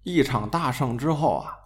[0.02, 1.56] 一场大胜之后啊，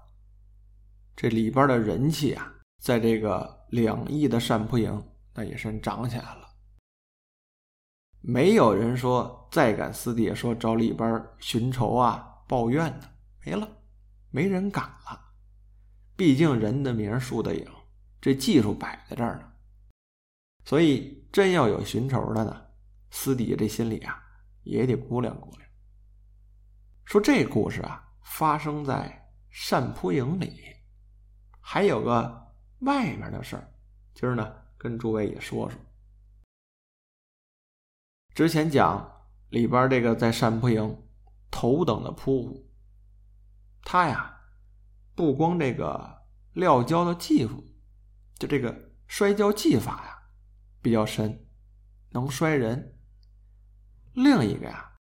[1.20, 6.48] 这里边的人气啊，在这个两翼的单扑营那也是涨起来了。
[8.22, 13.10] 没有人说再敢私底下说找里边寻仇啊、抱怨的，
[13.44, 13.68] 没了，
[14.30, 15.20] 没人敢了。
[16.16, 17.66] 毕竟人的名树的影，
[18.18, 19.52] 这技术摆在这儿呢。
[20.64, 22.62] 所以真要有寻仇的呢，
[23.10, 24.18] 私底下这心里啊
[24.62, 25.70] 也得估量估量。
[27.04, 29.30] 说这故事啊发生在
[29.68, 30.62] 单扑营里，
[31.72, 33.72] 还有个外面的事儿，
[34.12, 35.78] 今儿呢跟诸位也说说。
[38.34, 41.00] 之前讲里边这个在山坡营
[41.48, 42.68] 头等的扑虎，
[43.84, 44.36] 他呀
[45.14, 47.64] 不光这个撂跤的技术，
[48.34, 50.18] 就这个摔跤技法呀
[50.82, 51.46] 比较深，
[52.08, 52.98] 能摔人。
[54.14, 54.96] 另一个呀，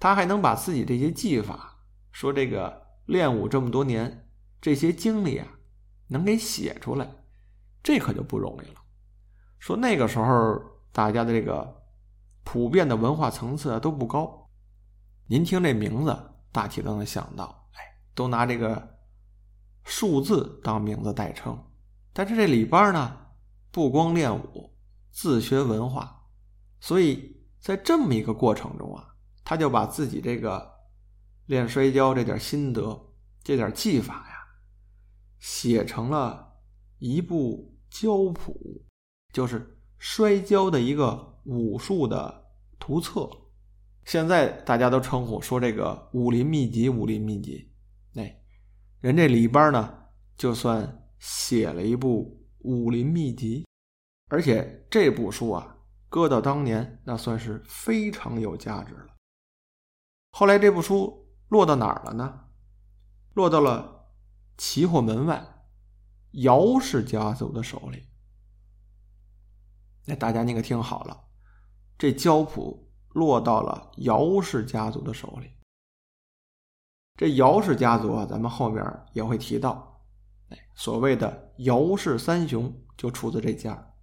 [0.00, 4.28] 他还能把自己这些技法，说这个练武这么多年
[4.60, 5.46] 这些经历啊，
[6.08, 7.08] 能给写出来，
[7.82, 8.80] 这可就不容易了。
[9.58, 10.60] 说那个时候
[10.92, 11.82] 大家的这个。
[12.46, 14.50] 普遍的文化层次都不高，
[15.26, 16.14] 您听这名字，
[16.52, 17.80] 大体都能想到，哎，
[18.14, 18.96] 都拿这个
[19.82, 21.58] 数字当名字代称。
[22.12, 23.16] 但是这里边呢，
[23.70, 24.70] 不光练武，
[25.10, 26.14] 自学文化，
[26.80, 29.08] 所以在这么一个过程中啊，
[29.42, 30.70] 他就把自己这个
[31.46, 32.94] 练摔跤这点心得、
[33.42, 34.33] 这点技法呀，
[35.44, 36.50] 写成了
[36.98, 38.82] 一部跤谱，
[39.30, 41.32] 就是摔跤的一个。
[41.44, 42.42] 武术的
[42.78, 43.28] 图册，
[44.06, 47.70] 现在大家都称呼说这个武林秘籍，武林秘籍。
[48.14, 48.34] 哎，
[49.00, 49.94] 人这李班呢，
[50.38, 53.66] 就算写了一部武林秘籍，
[54.30, 55.76] 而且这部书啊，
[56.08, 59.14] 搁到当年那算是非常有价值了。
[60.30, 62.40] 后来这部书落到哪儿了呢？
[63.34, 64.03] 落到了
[64.56, 65.44] 齐货门外
[66.32, 68.08] 姚氏家族的手里。
[70.06, 71.24] 那大家你可听好了。
[71.96, 75.52] 这胶谱落到了姚氏家族的手里。
[77.16, 80.02] 这姚氏家族啊，咱们后面也会提到，
[80.48, 83.94] 哎，所谓的姚氏三雄就出自这家。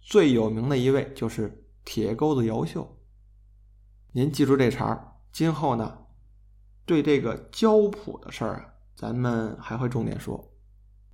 [0.00, 2.98] 最有名的一位就是铁钩子姚秀。
[4.12, 6.06] 您记住这茬儿，今后呢，
[6.86, 10.52] 对这个胶谱的事儿啊，咱们还会重点说。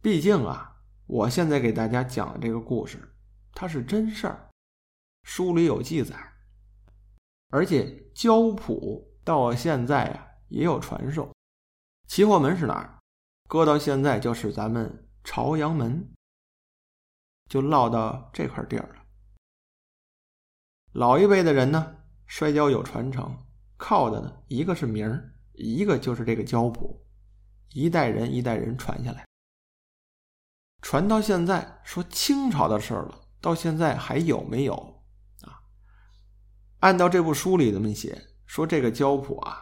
[0.02, 3.14] 毕竟啊，我现在给大家讲的这个故事，
[3.52, 4.50] 它是真事儿。
[5.22, 6.16] 书里有记载，
[7.50, 11.32] 而且胶谱到现在啊也有传授。
[12.08, 12.98] 齐货门是哪儿？
[13.48, 16.12] 搁到现在就是咱们朝阳门，
[17.48, 19.02] 就落到这块地儿了。
[20.90, 23.38] 老一辈的人呢，摔跤有传承，
[23.76, 27.05] 靠的呢一个是名儿，一个就是这个胶谱，
[27.72, 29.26] 一代人一代人传下来，
[30.80, 34.74] 传到现在说清朝的事儿了，到现在还有没有
[35.42, 35.60] 啊？
[36.80, 39.60] 按照这部书里这么写，说这个胶谱啊，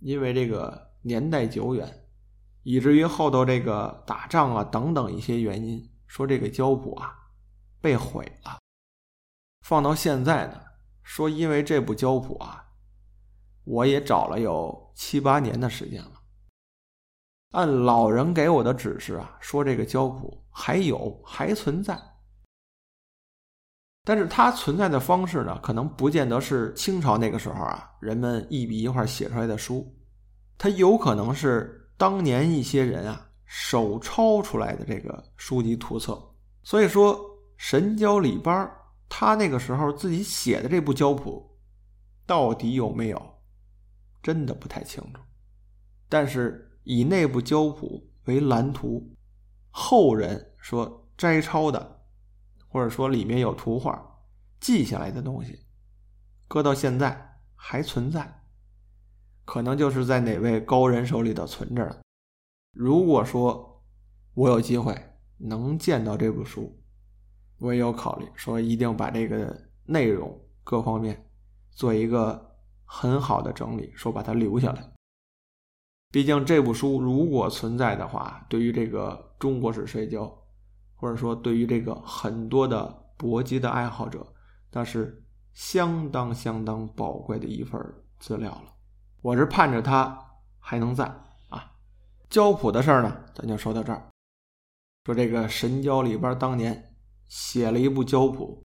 [0.00, 2.06] 因为这个年代久远，
[2.62, 7.14] 以至于后头这个打仗啊等等一些原因，说这个胶谱啊
[7.80, 8.58] 被毁了。
[9.62, 10.60] 放到现在呢，
[11.02, 12.64] 说因为这部胶谱啊，
[13.64, 16.17] 我也找了有七八年的时间了。
[17.50, 21.98] 按老人给我的指示啊，说这个胶谱还有还存在。
[24.04, 29.94] 但是它存在的方式呢，可能不见得是清朝那个时候啊，人们一笔一画写出来的书，
[30.56, 36.18] 它有可能是当年一些人啊手抄出来的这个书籍图册。
[36.62, 37.18] 所以说，
[37.56, 38.70] 神教李班
[39.08, 41.46] 他那个时候自己写的这部教谱，
[42.26, 43.40] 到底有没有，
[44.22, 45.20] 真的不太清楚。
[46.10, 49.14] 但是以那部教谱为蓝图，
[49.68, 52.00] 后人说摘抄的，
[52.66, 54.22] 或者说里面有图画
[54.58, 55.66] 记下来的东西，
[56.48, 58.40] 搁到现在还存在，
[59.44, 61.98] 可能就是在哪位高人手里头存着呢。
[62.72, 63.84] 如果说
[64.32, 64.98] 我有机会
[65.36, 66.74] 能见到这部书，
[67.58, 71.28] 我也有考虑说一定把这个内容各方面
[71.72, 74.90] 做一个很好的整理，说把它留下来。
[76.10, 80.26] 毕竟这部书如果存在的话，对于这个中国式摔跤，
[80.96, 84.26] 或者说对于这个很多的搏击的爱好者，
[84.72, 87.78] 那是相当相当宝贵的一份
[88.18, 88.72] 资料了。
[89.20, 90.18] 我是盼着它
[90.58, 91.04] 还能在
[91.50, 91.72] 啊。
[92.30, 94.08] 教谱的事儿呢，咱就说到这儿。
[95.04, 96.94] 说这个神交里边当年
[97.28, 98.62] 写了一部教谱，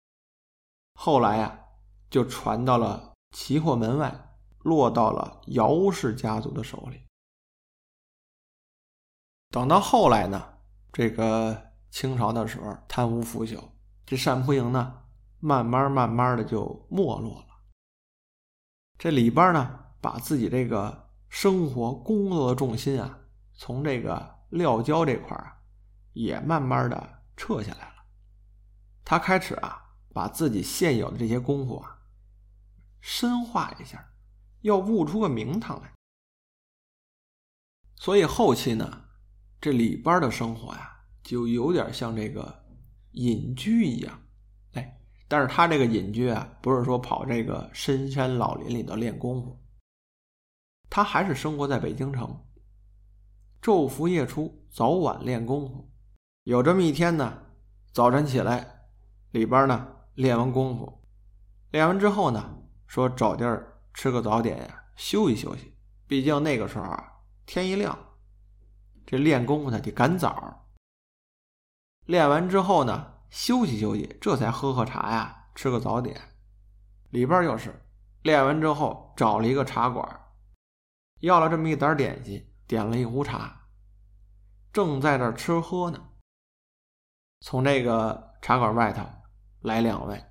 [0.94, 1.60] 后来呀
[2.10, 4.30] 就传到了齐货门外，
[4.60, 7.03] 落到了姚氏家族的手里。
[9.54, 10.58] 等到后来呢，
[10.92, 13.64] 这个清朝的时候贪污腐朽，
[14.04, 15.04] 这单蒲营呢，
[15.40, 17.46] 慢慢慢慢的就没落了。
[18.98, 23.20] 这里边呢，把自己这个生活工作的重心啊，
[23.54, 25.62] 从这个料胶这块儿
[26.14, 28.06] 也慢慢的撤下来了。
[29.06, 29.84] 他开始啊，
[30.16, 32.00] 把自己现有的这些功夫啊，
[33.02, 34.04] 深化一下，
[34.62, 35.94] 要悟出个名堂来。
[37.98, 39.02] 所以后期呢。
[39.64, 40.94] 这里边的生活呀，
[41.24, 42.54] 就有点像这个
[43.12, 44.22] 隐居一样，
[44.74, 45.00] 哎，
[45.30, 49.58] 但是他这个隐居啊，不是说跑这个深山老林里头练功夫，
[50.90, 52.38] 他还是生活在北京城，
[53.62, 55.90] 昼伏夜出，早晚练功夫。
[56.44, 57.42] 有这么一天呢，
[57.94, 58.82] 早晨起来，
[59.32, 61.02] 里边呢练完功夫，
[61.72, 65.74] 练完之后呢，说找地儿吃个早点呀，休息休息。
[66.06, 67.10] 毕竟那个时候啊，
[67.46, 67.98] 天一亮。
[69.06, 70.68] 这练功夫呢得赶早，
[72.06, 76.20] 练完之后呢休息休息，这才喝喝茶呀，吃个早点。
[77.10, 77.86] 里边又是
[78.24, 80.08] 练完之后找了一个茶馆，
[81.20, 83.68] 要了这么一点点心，点了一壶茶，
[84.72, 86.10] 正在这吃喝呢。
[87.42, 89.06] 从这个茶馆外头
[89.62, 90.26] 来两位，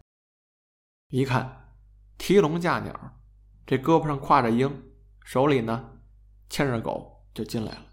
[1.08, 1.74] 一看
[2.18, 3.20] 提笼架鸟，
[3.66, 4.92] 这胳膊上挎着鹰，
[5.24, 6.00] 手里呢
[6.48, 7.91] 牵着狗就进来了。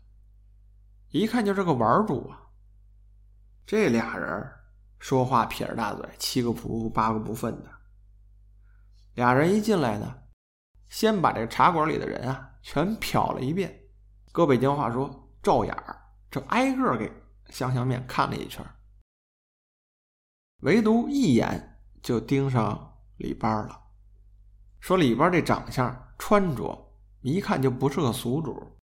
[1.11, 2.39] 一看就是个玩主啊！
[3.65, 4.51] 这俩人
[4.99, 7.71] 说话撇着大嘴，七个不八个不忿的。
[9.15, 10.23] 俩人一进来呢，
[10.89, 13.79] 先把这茶馆里的人啊全瞟了一遍，
[14.31, 15.99] 搁北京话说照眼儿，
[16.29, 17.11] 这挨个给
[17.49, 18.63] 香香面看了一圈，
[20.61, 23.81] 唯独一眼就盯上李班了，
[24.79, 28.78] 说李班这长相、穿着，一看就不是个俗主。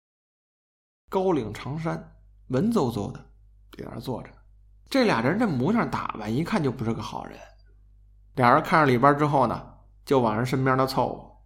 [1.13, 3.21] 高领长衫，文绉绉的，
[3.77, 4.31] 在那坐着。
[4.89, 7.39] 这俩人这模样打扮，一看就不是个好人。
[8.37, 9.75] 俩人看上里边之后呢，
[10.07, 11.45] 就往人身边的凑，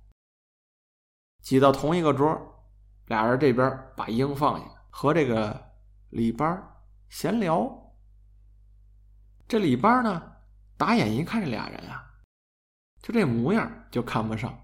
[1.42, 2.40] 挤到同一个桌。
[3.06, 5.60] 俩人这边把鹰放下，和这个
[6.10, 6.62] 李班
[7.08, 7.68] 闲聊。
[9.48, 10.32] 这李班呢，
[10.76, 12.08] 打眼一看这俩人啊，
[13.02, 14.56] 就这模样就看不上。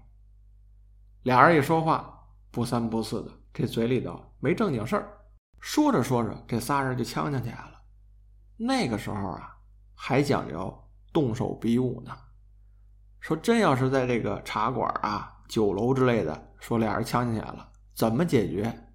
[1.23, 4.17] 俩人一说话不三不四的，这嘴里头。
[4.43, 5.25] 没正经事儿，
[5.61, 7.81] 说着说着，这仨人就呛呛起来了。
[8.57, 9.57] 那个时候啊，
[9.95, 12.13] 还讲究动手比武呢。
[13.21, 18.93] 说真要是在这个茶馆啊、酒楼之类的，说俩人呛呛起来了，怎么解决？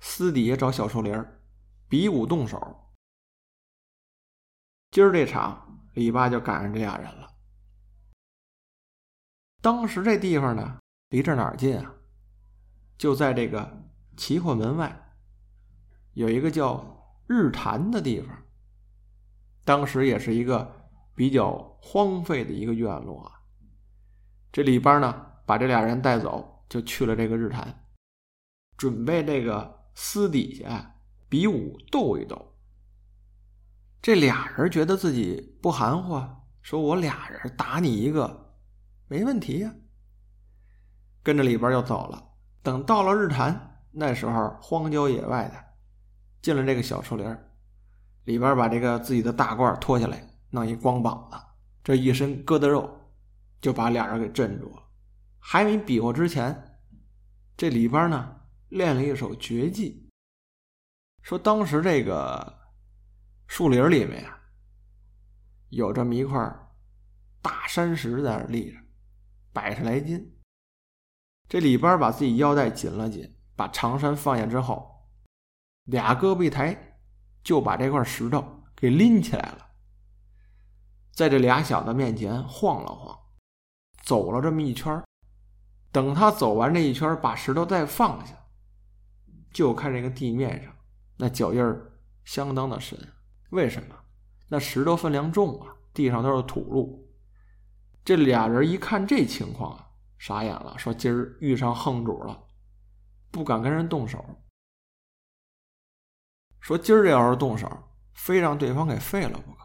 [0.00, 1.12] 私底下找小树林
[1.88, 2.94] 比武动手。
[4.92, 7.28] 今儿这场，李八就赶上这俩人了。
[9.60, 11.92] 当时这地方呢，离这哪儿近啊？
[12.96, 13.82] 就在这个。
[14.16, 15.14] 齐货门外
[16.12, 18.28] 有一个叫日坛的地方，
[19.64, 23.40] 当时也是一个比较荒废的一个院落啊。
[24.52, 27.86] 这里边呢，把这俩人带走，就去了这个日坛，
[28.76, 30.94] 准备这个私底下
[31.28, 32.54] 比武斗一斗。
[34.02, 36.22] 这俩人觉得自己不含糊，
[36.60, 38.58] 说我俩人打你一个
[39.08, 39.74] 没问题呀，
[41.22, 42.32] 跟着里边又走了。
[42.62, 43.70] 等到了日坛。
[43.92, 45.64] 那时候荒郊野外的，
[46.40, 47.36] 进了这个小树林
[48.24, 51.36] 里边把这个自己的大褂脱下来，弄一光膀子，
[51.84, 52.90] 这一身疙瘩肉，
[53.60, 54.82] 就把俩人给镇住了。
[55.38, 56.78] 还没比划之前，
[57.56, 60.08] 这里边呢练了一手绝技，
[61.22, 62.60] 说当时这个
[63.46, 64.38] 树林里面啊，
[65.68, 66.40] 有这么一块
[67.42, 68.78] 大山石在那立着，
[69.52, 70.38] 百十来斤。
[71.48, 75.06] 这里边把自己腰带紧了紧，把长衫放下之后，
[75.84, 76.76] 俩胳膊一抬，
[77.44, 78.44] 就把这块石头
[78.74, 79.68] 给拎起来了，
[81.12, 83.16] 在这俩小子面前晃了晃，
[84.02, 85.00] 走了这么一圈
[85.92, 88.34] 等他走完这一圈，把石头再放下，
[89.52, 90.74] 就看这个地面上
[91.16, 91.92] 那脚印儿
[92.24, 92.98] 相当的深。
[93.50, 93.94] 为什么？
[94.48, 97.08] 那石头分量重啊，地上都是土路。
[98.04, 102.42] 这俩人一看这情况啊，傻眼了，说：“今儿遇上横主了，
[103.32, 104.24] 不敢跟人动手。
[106.60, 107.68] 说今儿这要是动手，
[108.12, 109.64] 非让对方给废了不可。”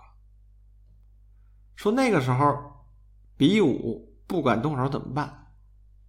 [1.77, 2.87] 说那个时候
[3.37, 5.53] 比武不敢动手怎么办？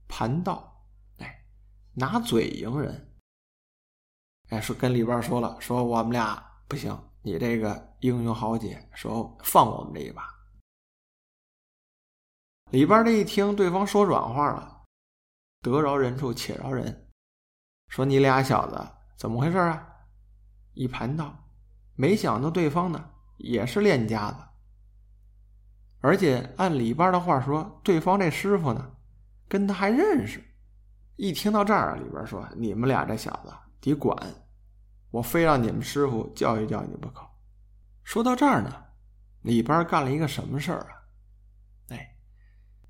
[0.08, 0.82] 盘道，
[1.18, 1.44] 哎，
[1.92, 3.14] 拿嘴赢人，
[4.48, 10.26] 哎，说跟里边说了，说我们俩不行，你这个英雄豪杰，说放我们这一把。
[12.70, 14.84] 里边这一听，对方说软话了，
[15.60, 17.07] 得饶人处且饶人，
[17.88, 18.86] 说你俩小子
[19.16, 19.86] 怎么回事啊？
[20.74, 21.34] 一盘道，
[21.94, 24.36] 没想到对方呢也是练家子，
[26.00, 28.92] 而且按里边的话说，对方这师傅呢。
[29.50, 30.44] 跟他还认识，
[31.16, 34.14] 一听到这儿啊，里边说：“你们俩这小子得管，
[35.10, 37.26] 我非让你们师傅教育教育你不可。”
[38.04, 38.70] 说到这儿呢，
[39.40, 40.92] 里边干了一个什么事儿啊？
[41.88, 42.14] 哎，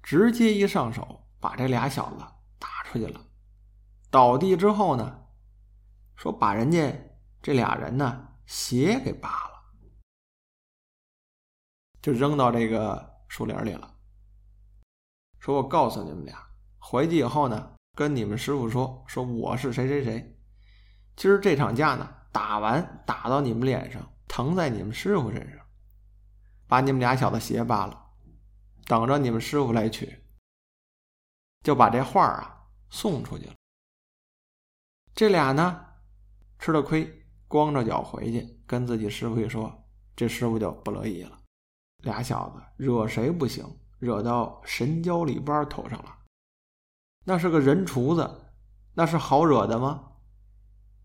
[0.02, 2.24] 直接一上手把这俩小子
[2.58, 3.20] 打出去了，
[4.10, 5.26] 倒地之后呢，
[6.16, 6.92] 说把人家
[7.42, 9.54] 这俩人呢鞋给扒了，
[12.00, 13.94] 就扔到这个树林里了。
[15.38, 16.46] 说我告诉你们俩。
[16.80, 20.40] 回去以后呢，跟你们师傅说说我是谁谁谁，
[21.16, 25.66] 今儿这场架呢打完打到你们脸上，疼在你们师傅身上，
[26.66, 28.06] 把你们俩小子鞋扒了，
[28.86, 30.24] 等着你们师傅来取，
[31.62, 33.54] 就把这话啊送出去了。
[35.18, 35.84] 这俩呢
[36.60, 41.40] 吃了亏，光着脚回去，跟自己师傅一说，这师傅就不乐意了。
[42.04, 43.66] 俩小子惹谁不行，
[43.98, 46.18] 惹到神教里边头上了。
[47.24, 48.52] 那是个人厨子，
[48.94, 50.08] 那是好惹的吗？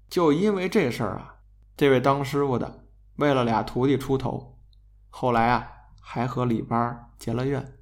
[0.10, 1.40] 就因为这事儿啊，
[1.76, 2.86] 这位当师傅的
[3.16, 4.62] 为了俩徒弟出头，
[5.10, 5.68] 后来啊
[6.00, 7.80] 还和李班结了怨。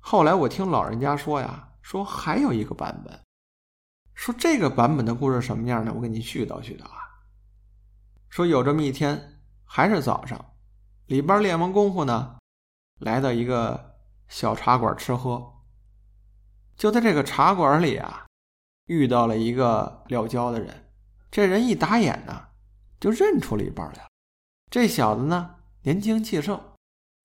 [0.00, 3.18] 后来我听老人家说呀，说还有一个版本，
[4.18, 5.92] 说这个版本的故事什么样呢？
[5.94, 7.22] 我给你絮叨絮叨啊。
[8.28, 10.54] 说有这么一天，还是早上，
[11.06, 12.36] 李班练完功夫呢，
[12.98, 13.94] 来到一个
[14.26, 15.62] 小茶馆吃喝。
[16.76, 18.26] 就在这个茶馆里啊，
[18.86, 20.90] 遇到了一个撂跤的人。
[21.30, 22.48] 这人一打眼呢，
[22.98, 24.08] 就认出李班来了。
[24.68, 26.60] 这小子呢，年轻气盛，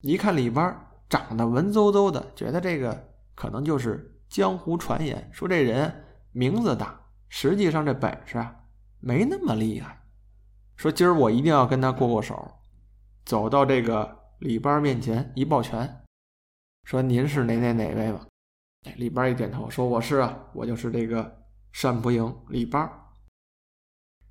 [0.02, 6.03] 一看李班长得文绉绉的，觉得这个可能就是江湖传言说这人
[6.34, 8.56] 名字大，实际上这本事啊
[8.98, 10.04] 没那么厉害。
[10.74, 12.50] 说今儿我一定要跟他过过手。
[13.24, 16.02] 走到这个李班面前一抱拳，
[16.82, 18.26] 说：“您是哪哪哪位吧？”
[18.96, 21.44] 李班一点头，说：“我是啊，我就是这个
[21.80, 22.90] 单不赢李班。”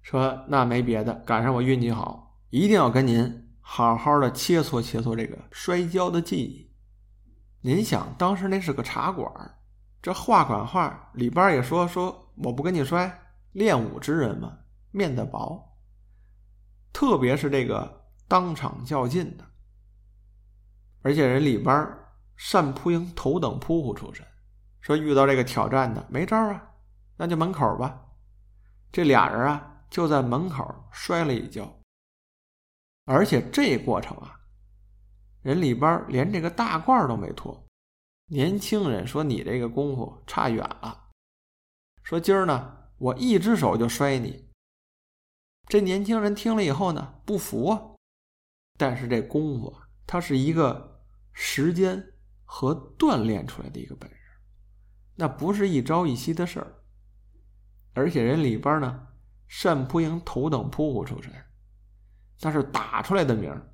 [0.03, 6.69] 说：“那没别的，赶上我运气好，一定要跟您好好的切磋切磋这个摔跤的技艺。”
[7.65, 9.33] 您想，当时那是个茶馆，
[10.03, 13.21] 这话管话，里边也说：“说我不跟你摔，
[13.53, 14.57] 练武之人嘛，
[14.91, 15.77] 面子薄。
[16.91, 19.45] 特别是这个当场较劲的，
[21.03, 21.97] 而且人李班
[22.51, 24.27] 单扑营头等扑虎出身。”
[24.81, 26.61] 说遇到这个挑战的没招啊，
[27.15, 28.01] 那就门口吧。
[28.91, 31.79] 这俩人啊就在门口摔了一跤，
[33.05, 34.37] 而且这过程啊，
[35.43, 37.62] 人里边连这个大褂都没脱。
[38.33, 41.11] 年轻人说：“你这个功夫差远了。”
[42.01, 44.49] 说：“今儿呢，我一只手就摔你。”
[45.69, 47.79] 这年轻人听了以后呢，不服啊。
[48.75, 52.03] 但是这功夫啊，它是一个时间
[52.43, 54.17] 和锻炼出来的一个本事。
[55.13, 56.83] 那不是一朝一夕的事儿，
[57.93, 59.09] 而且人里边呢，
[59.61, 61.31] 单扑营头等扑虎出身，
[62.41, 63.71] 那是打出来的名儿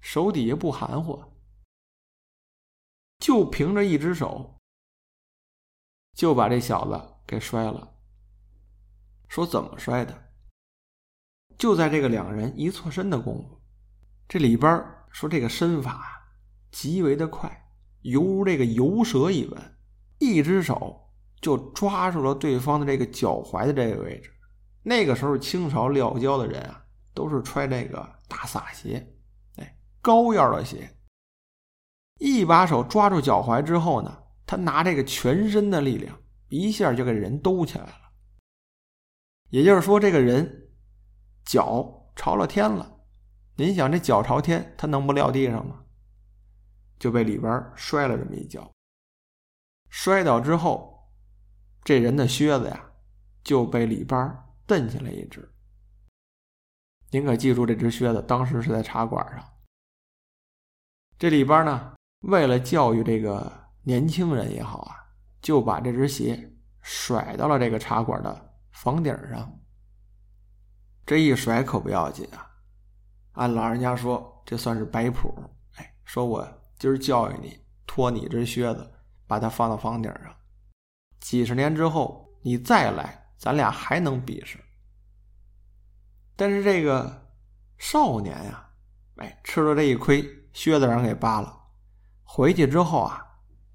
[0.00, 1.22] 手底下不含糊，
[3.20, 4.58] 就凭着一只手，
[6.14, 7.88] 就把这小子给摔了。
[9.28, 10.30] 说怎么摔的？
[11.56, 13.60] 就在这个两人一错身的功夫，
[14.26, 16.26] 这里边说这个身法
[16.72, 19.76] 极为的快，犹如这个游蛇一般。
[20.18, 21.10] 一只手
[21.40, 24.30] 就抓住了对方的这个脚踝的这个位置。
[24.82, 29.14] 那个时候，清朝撂跤的人啊，都是穿这个大洒鞋，
[29.56, 30.94] 哎，高腰的鞋。
[32.20, 36.16] 一把手抓住脚踝之后呢，他拿这个全身的力量，
[36.48, 38.12] 一下就给人兜起来了。
[39.48, 40.70] 也就是说，这个人
[41.44, 43.00] 脚朝了天了。
[43.56, 45.82] 您想，这脚朝天，他能不撂地上吗？
[46.98, 48.70] 就被里边摔了这么一跤。
[49.88, 51.10] 摔倒之后，
[51.82, 52.92] 这人的靴子呀，
[53.42, 55.50] 就被里边蹬起来一只。
[57.10, 59.42] 您可记住，这只靴子当时是在茶馆上。
[61.18, 63.50] 这里边呢，为了教育这个
[63.82, 64.96] 年轻人也好啊，
[65.40, 66.52] 就把这只鞋
[66.82, 69.50] 甩到了这个茶馆的房顶上。
[71.06, 72.46] 这一甩可不要紧啊！
[73.32, 75.34] 按老人家说，这算是摆谱。
[75.76, 76.46] 哎，说我
[76.78, 78.88] 今儿教育你，脱你这靴子，
[79.26, 80.34] 把它放到房顶上。
[81.20, 84.58] 几十年之后，你再来，咱俩还能比试。
[86.36, 87.28] 但是这个
[87.78, 88.70] 少年呀，
[89.16, 91.59] 哎，吃了这一亏，靴子让人给扒了。
[92.32, 93.26] 回去之后啊，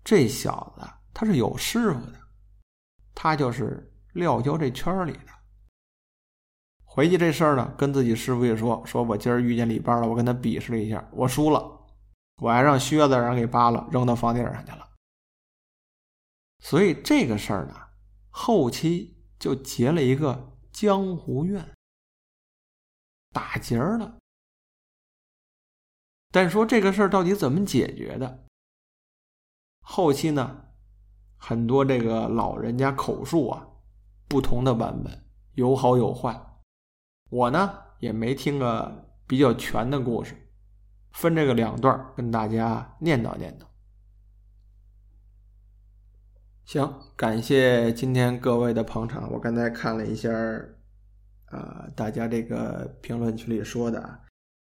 [0.02, 2.18] 这小子他是有师傅的，
[3.14, 5.28] 他就是廖娇这圈里的。
[6.86, 11.86] 回去这事儿呢，跟自己师傅一说，说我今儿遇见李班了，我跟他比试了一下，我输了，
[12.38, 14.90] 我还让靴子让人给扒了，扔到房顶上去了。
[16.60, 17.76] 所以这个事儿呢，
[18.30, 21.74] 后期就结了一个江湖怨。
[23.34, 24.18] 打结了，
[26.32, 28.45] 但说这个事儿到底怎么解决的？
[29.88, 30.64] 后期呢，
[31.38, 33.68] 很多这个老人家口述啊，
[34.28, 36.36] 不同的版本有好有坏。
[37.30, 40.36] 我呢也没听个比较全的故事，
[41.12, 43.66] 分这个两段跟大家念叨念叨。
[46.66, 49.32] 行，感谢今天各位的捧场。
[49.32, 50.30] 我刚才看了一下。
[51.52, 54.20] 啊，大家这个评论区里说的啊，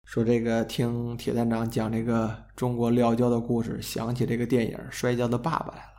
[0.06, 5.92] 说这个听铁探长讲这个中国撂跤的故事，想起这个电影《摔跤的爸爸》来了。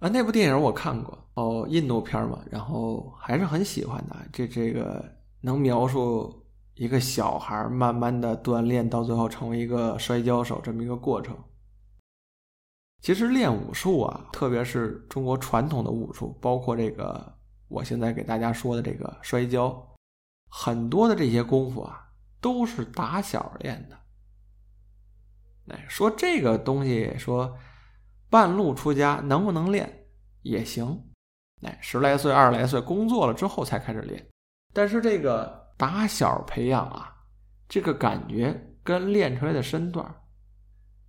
[0.00, 4.16] 啊，那部电影我看过哦，印度片嘛，然后还是很喜欢的。
[4.32, 5.02] 这这个
[5.40, 6.44] 能描述
[6.74, 11.36] 一个小孩慢慢的锻炼，到最后成为一个摔跤手这么一个过程。
[13.00, 17.38] 其实练武术啊，特别是中国传统的武术，包括这个。
[17.68, 19.91] 我现在给大家说的这个摔跤，
[20.54, 23.98] 很多的这些功夫啊，都是打小练的。
[25.68, 27.56] 哎，说这个东西，说
[28.28, 30.06] 半路出家能不能练
[30.42, 31.02] 也行。
[31.62, 34.28] 哎，十来岁、二十来岁工作了之后才开始练，
[34.74, 37.16] 但是这个打小培养啊，
[37.66, 40.14] 这个感觉跟练出来的身段，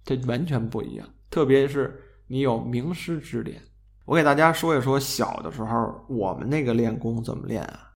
[0.06, 1.06] 这完全不一样。
[1.30, 3.62] 特别是你有名师指点。
[4.06, 7.93] 我给大家说一说小的时候我们那个练功怎么练啊？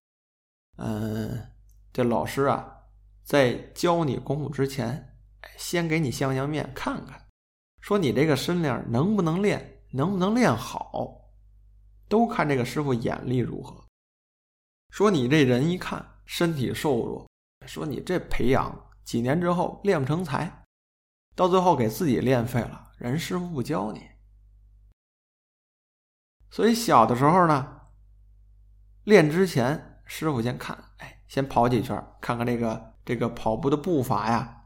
[0.78, 1.52] 嗯，
[1.92, 2.84] 这老师啊，
[3.24, 5.18] 在教你功夫之前，
[5.58, 7.28] 先给你相相面看看，
[7.82, 11.32] 说你这个身量能不能练，能不能练好，
[12.08, 13.84] 都看这个师傅眼力如何。
[14.92, 17.28] 说你这人一看身体瘦弱，
[17.66, 20.64] 说你这培养几年之后练不成才，
[21.36, 24.02] 到最后给自己练废了，人师傅不教你。
[26.50, 27.82] 所以小的时候呢，
[29.04, 34.66] 练之前，师傅先看，哎，先跑几圈，看看这个这个跑步的步伐呀，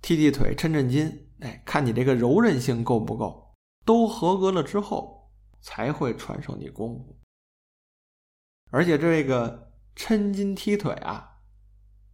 [0.00, 3.54] 踢踢腿，抻抻筋，哎，看你这个柔韧性够不够，
[3.84, 5.30] 都合格了之后，
[5.60, 7.18] 才会传授你功夫。
[8.70, 11.38] 而且这个抻筋踢腿啊，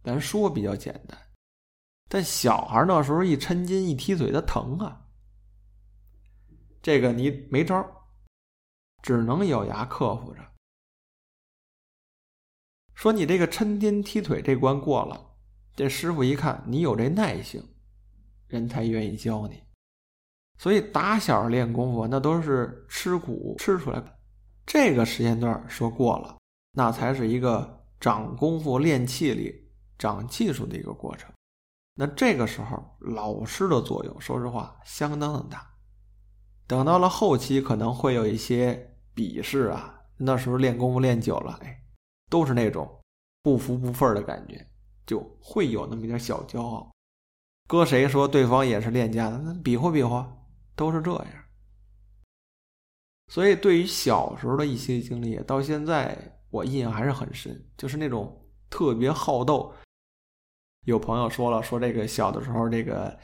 [0.03, 1.17] 咱说比较简单，
[2.07, 5.05] 但小孩那时候一抻筋一踢腿，他疼啊，
[6.81, 7.83] 这个你没招。
[9.01, 10.48] 只能咬牙克服着。
[12.99, 15.17] 说你这个抻筋踢腿这关过了，
[15.73, 17.63] 这师傅一看你有这耐性，
[18.47, 19.63] 人才愿意教你。
[20.57, 24.19] 所以打小练功夫，那都是吃苦吃出来的。
[24.65, 26.35] 这个时间段说过了，
[26.73, 31.31] 那才是一个长功夫、练气力、长技术的一个过程。
[31.95, 35.65] 那这个时候，老师的作用，说实话相当的大。
[36.67, 40.01] 等到了后期，可能会有一些比试啊。
[40.17, 41.81] 那时候练功夫练久了，哎，
[42.29, 42.87] 都是那种
[43.41, 44.65] 不服不忿的感觉，
[45.05, 46.89] 就会有那么一点小骄傲。
[47.67, 50.31] 搁谁说对方也是练家的，那比划比划，
[50.75, 51.27] 都是这样。
[53.27, 56.17] 所以，对于小时候的一些经历，到现在
[56.49, 59.71] 我印象还是很深，就是那种特别好斗。
[60.85, 63.15] 有朋友说了，说这个小的时候这个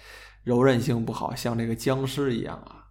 [0.43, 2.85] 柔韧性不好，像这个僵尸一样啊。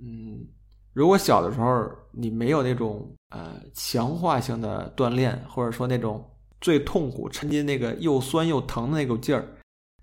[0.00, 0.48] 嗯，
[0.94, 6.24] 如果小的时候你没有那种呃强化性的锻炼，或者说那种
[6.60, 9.44] 最痛苦、抻筋那个又酸又疼的那股劲儿，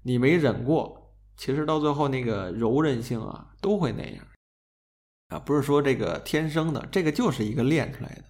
[0.03, 4.23] 你没忍过，其实到最后那个柔韧性啊都会那样
[5.29, 8.23] 啊，不是说这个天生的，这个就是一个练出来的。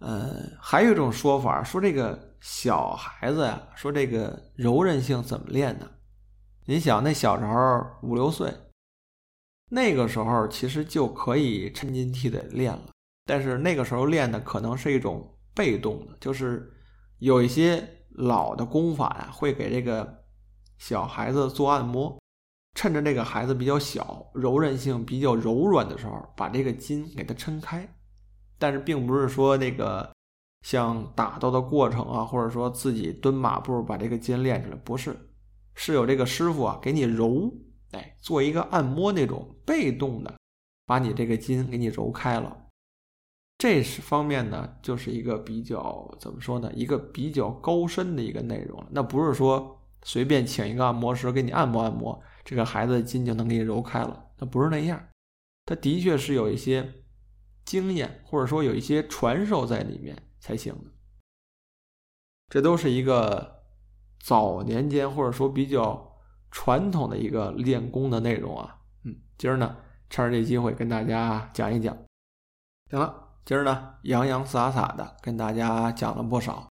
[0.00, 5.88] 呃，还有一种说法说这个小孩子呀，说这个柔韧性怎么练呢？
[6.66, 8.52] 你想那小时候五六岁，
[9.70, 12.90] 那个时候其实就可以抻筋踢腿练了，
[13.24, 16.72] 但是那个时候练的可能是一种被动的，就是
[17.18, 20.24] 有一些老的功法呀，会给这个
[20.78, 22.16] 小孩子做按摩，
[22.74, 27.88] 趁着这个孩子比较小，柔韧性比较柔软的时候，把这个筋给他抻开。
[28.58, 30.10] 但是并不是说那个
[30.64, 35.14] 像打斗的过程啊，或者说自己蹲马步把这个筋练出来，不是，
[35.74, 37.52] 是有这个师傅啊给你揉，
[37.92, 40.34] 哎，做一个按摩那种被动的，
[40.86, 42.66] 把你这个筋给你揉开了。
[43.58, 55.08] 这是方面呢，就是一个比较怎么说呢，一个比较高深的一个内容了那不是说随便请一个按摩师给你按摩按摩，这个孩子的筋就能给你揉开了，那不是那样，
[55.64, 57.02] 他的确是有一些。
[57.64, 60.90] 经验或者说有一些传授在里面才行的，
[62.48, 63.64] 这都是一个
[64.20, 66.15] 早年间或者说比较
[66.50, 68.78] 传统的一个练功的内容啊。
[69.04, 69.76] 嗯，今儿呢
[70.08, 71.96] 趁着这机会跟大家讲一讲。
[72.90, 76.68] 行了，今儿呢洋洋洒洒的跟大家讲了不少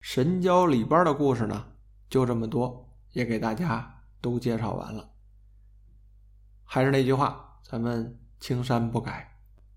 [0.00, 1.72] 神交里边的故事呢，
[2.08, 5.10] 就这么多，也给大家都介绍完了。
[6.64, 9.32] 还是那句话，咱们青山不改。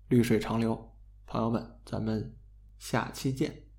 [0.08, 0.92] 绿水长流，
[1.24, 2.36] 朋友们，咱们
[2.78, 3.69] 下期见。